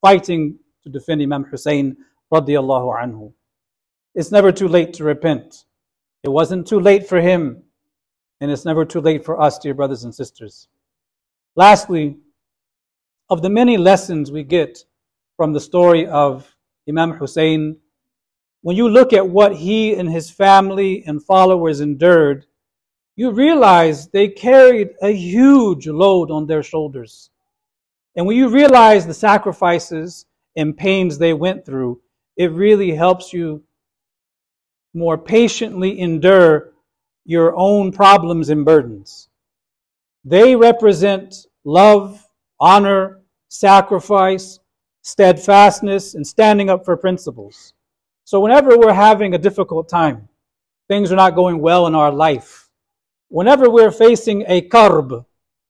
fighting 0.00 0.58
to 0.82 0.88
defend 0.88 1.22
Imam 1.22 1.44
Hussein 1.44 1.96
radiallahu 2.32 3.02
anhu. 3.02 3.32
It's 4.14 4.32
never 4.32 4.50
too 4.52 4.68
late 4.68 4.92
to 4.94 5.04
repent. 5.04 5.64
It 6.22 6.28
wasn't 6.28 6.66
too 6.66 6.80
late 6.80 7.08
for 7.08 7.20
him 7.20 7.62
and 8.40 8.50
it's 8.50 8.64
never 8.64 8.84
too 8.84 9.00
late 9.00 9.24
for 9.24 9.40
us, 9.40 9.58
dear 9.58 9.74
brothers 9.74 10.04
and 10.04 10.14
sisters. 10.14 10.68
Lastly, 11.60 12.16
of 13.28 13.42
the 13.42 13.50
many 13.50 13.76
lessons 13.76 14.32
we 14.32 14.44
get 14.44 14.78
from 15.36 15.52
the 15.52 15.60
story 15.60 16.06
of 16.06 16.56
Imam 16.88 17.10
Hussein, 17.10 17.76
when 18.62 18.76
you 18.76 18.88
look 18.88 19.12
at 19.12 19.28
what 19.28 19.54
he 19.56 19.94
and 19.94 20.10
his 20.10 20.30
family 20.30 21.04
and 21.06 21.22
followers 21.22 21.80
endured, 21.80 22.46
you 23.14 23.30
realize 23.30 24.08
they 24.08 24.26
carried 24.26 24.88
a 25.02 25.10
huge 25.10 25.86
load 25.86 26.30
on 26.30 26.46
their 26.46 26.62
shoulders. 26.62 27.28
And 28.16 28.24
when 28.24 28.38
you 28.38 28.48
realize 28.48 29.06
the 29.06 29.12
sacrifices 29.12 30.24
and 30.56 30.74
pains 30.74 31.18
they 31.18 31.34
went 31.34 31.66
through, 31.66 32.00
it 32.38 32.52
really 32.52 32.92
helps 32.92 33.34
you 33.34 33.62
more 34.94 35.18
patiently 35.18 36.00
endure 36.00 36.72
your 37.26 37.54
own 37.54 37.92
problems 37.92 38.48
and 38.48 38.64
burdens. 38.64 39.28
They 40.24 40.56
represent 40.56 41.46
love, 41.64 42.26
honor, 42.58 43.20
sacrifice, 43.48 44.60
steadfastness, 45.02 46.14
and 46.14 46.26
standing 46.26 46.70
up 46.70 46.84
for 46.84 46.96
principles. 46.96 47.74
So, 48.24 48.40
whenever 48.40 48.78
we're 48.78 48.92
having 48.92 49.34
a 49.34 49.38
difficult 49.38 49.88
time, 49.88 50.28
things 50.88 51.12
are 51.12 51.16
not 51.16 51.34
going 51.34 51.60
well 51.60 51.86
in 51.86 51.94
our 51.94 52.12
life, 52.12 52.68
whenever 53.28 53.68
we're 53.70 53.90
facing 53.90 54.44
a 54.46 54.68
karb, 54.68 55.24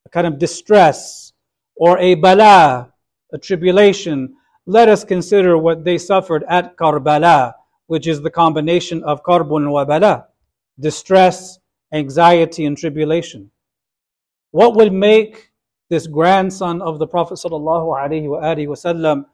a 0.05 0.09
kind 0.11 0.26
of 0.26 0.38
distress, 0.38 1.32
or 1.76 1.99
a 1.99 2.14
bala, 2.14 2.93
a 3.32 3.38
tribulation, 3.38 4.34
let 4.66 4.88
us 4.88 5.05
consider 5.05 5.57
what 5.57 5.84
they 5.84 5.99
suffered 5.99 6.45
at 6.49 6.76
Karbala, 6.76 7.55
which 7.86 8.07
is 8.07 8.20
the 8.20 8.30
combination 8.30 9.03
of 9.03 9.22
karbun 9.24 9.70
wa 9.70 9.84
bala 9.84 10.26
distress, 10.78 11.59
anxiety, 11.93 12.64
and 12.64 12.76
tribulation. 12.76 13.51
What 14.51 14.74
would 14.76 14.93
make 14.93 15.49
this 15.91 16.07
grandson 16.07 16.80
of 16.80 16.99
the 16.99 17.07
Prophet 17.07 17.34
ﷺ 17.34 19.24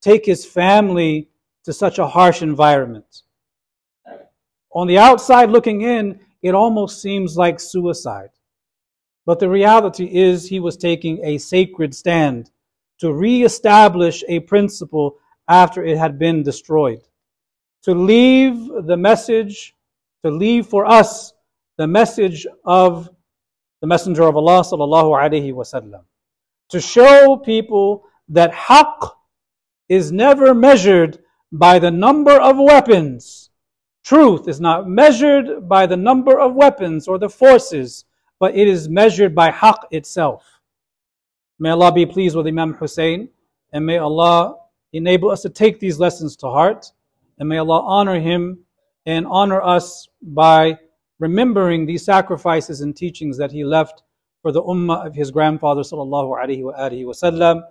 take 0.00 0.24
his 0.24 0.46
family 0.46 1.28
to 1.64 1.72
such 1.74 1.98
a 1.98 2.06
harsh 2.06 2.40
environment? 2.40 3.22
On 4.72 4.86
the 4.86 4.96
outside 4.98 5.50
looking 5.50 5.82
in, 5.82 6.20
it 6.40 6.54
almost 6.54 7.02
seems 7.02 7.36
like 7.36 7.60
suicide. 7.60 8.30
But 9.26 9.40
the 9.40 9.50
reality 9.50 10.06
is, 10.06 10.48
he 10.48 10.60
was 10.60 10.78
taking 10.78 11.22
a 11.24 11.36
sacred 11.36 11.94
stand 11.94 12.50
to 13.00 13.12
reestablish 13.12 14.24
a 14.28 14.40
principle 14.40 15.18
after 15.48 15.84
it 15.84 15.98
had 15.98 16.18
been 16.18 16.42
destroyed. 16.42 17.02
To 17.82 17.94
leave 17.94 18.56
the 18.86 18.96
message 18.96 19.74
to 20.24 20.30
leave 20.30 20.66
for 20.66 20.86
us 20.86 21.34
the 21.76 21.86
message 21.86 22.46
of 22.64 23.10
the 23.84 23.88
Messenger 23.88 24.22
of 24.22 24.34
Allah 24.34 24.62
sallallahu 24.62 25.12
alaihi 25.12 25.52
wasallam. 25.52 26.04
To 26.70 26.80
show 26.80 27.36
people 27.36 28.06
that 28.30 28.50
haqq 28.50 29.10
is 29.90 30.10
never 30.10 30.54
measured 30.54 31.18
by 31.52 31.78
the 31.78 31.90
number 31.90 32.32
of 32.32 32.56
weapons. 32.56 33.50
Truth 34.02 34.48
is 34.48 34.58
not 34.58 34.88
measured 34.88 35.68
by 35.68 35.84
the 35.84 35.98
number 35.98 36.40
of 36.40 36.54
weapons 36.54 37.06
or 37.06 37.18
the 37.18 37.28
forces, 37.28 38.06
but 38.40 38.56
it 38.56 38.66
is 38.68 38.88
measured 38.88 39.34
by 39.34 39.50
haqq 39.50 39.80
itself. 39.90 40.46
May 41.58 41.68
Allah 41.68 41.92
be 41.92 42.06
pleased 42.06 42.36
with 42.36 42.46
Imam 42.46 42.72
Hussein, 42.72 43.28
and 43.74 43.84
may 43.84 43.98
Allah 43.98 44.56
enable 44.94 45.30
us 45.30 45.42
to 45.42 45.50
take 45.50 45.78
these 45.78 45.98
lessons 45.98 46.36
to 46.36 46.46
heart, 46.46 46.90
and 47.38 47.50
may 47.50 47.58
Allah 47.58 47.82
honor 47.82 48.18
him 48.18 48.60
and 49.04 49.26
honor 49.26 49.60
us 49.60 50.08
by 50.22 50.78
remembering 51.19 51.85
these 51.85 52.05
sacrifices 52.05 52.81
and 52.81 52.95
teachings 52.95 53.37
that 53.37 53.51
he 53.51 53.63
left 53.63 54.03
for 54.41 54.51
the 54.51 54.63
ummah 54.63 55.05
of 55.05 55.13
his 55.15 55.31
grandfather 55.31 55.81
sallallahu 55.81 56.37
alaihi 56.41 56.63
wa 56.63 56.73
alihi 56.73 57.05
wasallam. 57.05 57.63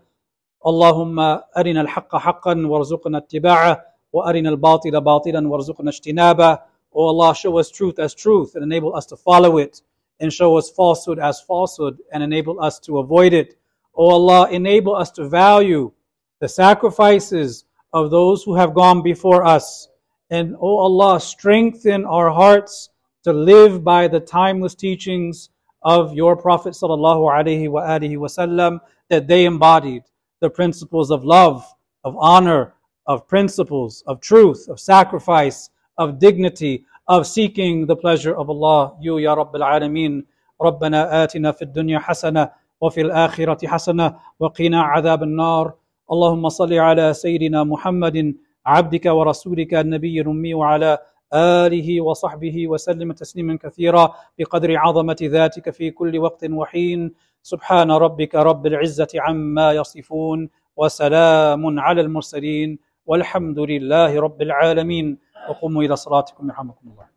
اللهم 0.66 1.18
أرنا 1.56 1.80
الحق 1.80 2.16
حقا 2.16 2.66
وارزقنا 2.66 3.18
اتباعه 3.18 3.84
وأرنا 4.12 4.48
الباطل 4.48 5.00
باطلا 5.00 5.48
وارزقنا 5.48 5.90
اجتنابه 5.90 6.58
O 6.92 7.06
Allah, 7.08 7.34
show 7.34 7.58
us 7.58 7.70
truth 7.70 7.98
as 7.98 8.14
truth 8.14 8.54
and 8.54 8.64
enable 8.64 8.96
us 8.96 9.06
to 9.06 9.16
follow 9.16 9.58
it, 9.58 9.82
and 10.20 10.32
show 10.32 10.56
us 10.56 10.70
falsehood 10.70 11.18
as 11.18 11.40
falsehood 11.40 11.98
and 12.12 12.22
enable 12.22 12.60
us 12.60 12.78
to 12.80 12.98
avoid 12.98 13.32
it. 13.32 13.56
O 13.94 14.08
Allah, 14.10 14.48
enable 14.50 14.96
us 14.96 15.10
to 15.12 15.28
value 15.28 15.92
the 16.40 16.48
sacrifices 16.48 17.64
of 17.92 18.10
those 18.10 18.42
who 18.42 18.54
have 18.54 18.74
gone 18.74 19.02
before 19.02 19.44
us 19.44 19.88
and, 20.30 20.54
O 20.56 20.58
oh 20.60 20.76
Allah, 20.78 21.20
strengthen 21.20 22.04
our 22.04 22.30
hearts 22.30 22.90
to 23.24 23.32
live 23.32 23.84
by 23.84 24.08
the 24.08 24.20
timeless 24.20 24.74
teachings 24.74 25.50
of 25.82 26.14
your 26.14 26.36
Prophet 26.36 26.72
sallallahu 26.72 27.30
alaihi 27.30 27.68
wa 27.68 27.82
alihi 27.82 28.16
wasallam 28.16 28.80
that 29.10 29.26
they 29.26 29.44
embodied 29.44 30.02
the 30.40 30.50
principles 30.50 31.10
of 31.10 31.24
love, 31.24 31.64
of 32.04 32.16
honor, 32.18 32.74
of 33.06 33.26
principles, 33.26 34.02
of 34.06 34.20
truth, 34.20 34.68
of 34.68 34.78
sacrifice, 34.78 35.70
of 35.96 36.18
dignity, 36.18 36.84
of 37.08 37.26
seeking 37.26 37.86
the 37.86 37.96
pleasure 37.96 38.36
of 38.36 38.50
Allah. 38.50 38.96
You, 39.00 39.18
Ya 39.18 39.34
Rabbil 39.34 39.62
Alameen, 39.62 40.24
ربنا 40.62 41.24
آتنا 41.24 41.52
في 41.52 41.62
الدنيا 41.62 41.98
حسنة 41.98 42.50
وفي 42.80 43.00
الآخرة 43.00 43.66
حسنة 43.66 44.14
وقنا 44.40 44.82
عذاب 44.82 45.22
النار 45.22 45.74
اللهم 46.12 46.48
صل 46.48 46.72
على 46.74 47.14
سيدنا 47.14 47.64
محمد 47.64 48.34
عبدك 48.66 49.06
ورسولك 49.06 49.74
النبي 49.74 50.20
الأمي 50.20 50.54
وعلى 50.54 50.98
آله 51.33 52.01
وصحبه 52.01 52.67
وسلم 52.67 53.11
تسليما 53.11 53.57
كثيرا 53.61 54.13
بقدر 54.39 54.77
عظمة 54.77 55.17
ذاتك 55.21 55.69
في 55.69 55.91
كل 55.91 56.17
وقت 56.19 56.45
وحين. 56.49 57.13
سبحان 57.43 57.91
ربك 57.91 58.35
رب 58.35 58.67
العزة 58.67 59.07
عما 59.15 59.71
يصفون 59.71 60.49
وسلام 60.75 61.79
على 61.79 62.01
المرسلين 62.01 62.79
والحمد 63.05 63.59
لله 63.59 64.21
رب 64.21 64.41
العالمين. 64.41 65.17
وقوموا 65.49 65.83
إلى 65.83 65.95
صلاتكم 65.95 66.47
يرحمكم 66.47 66.89
الله. 66.91 67.12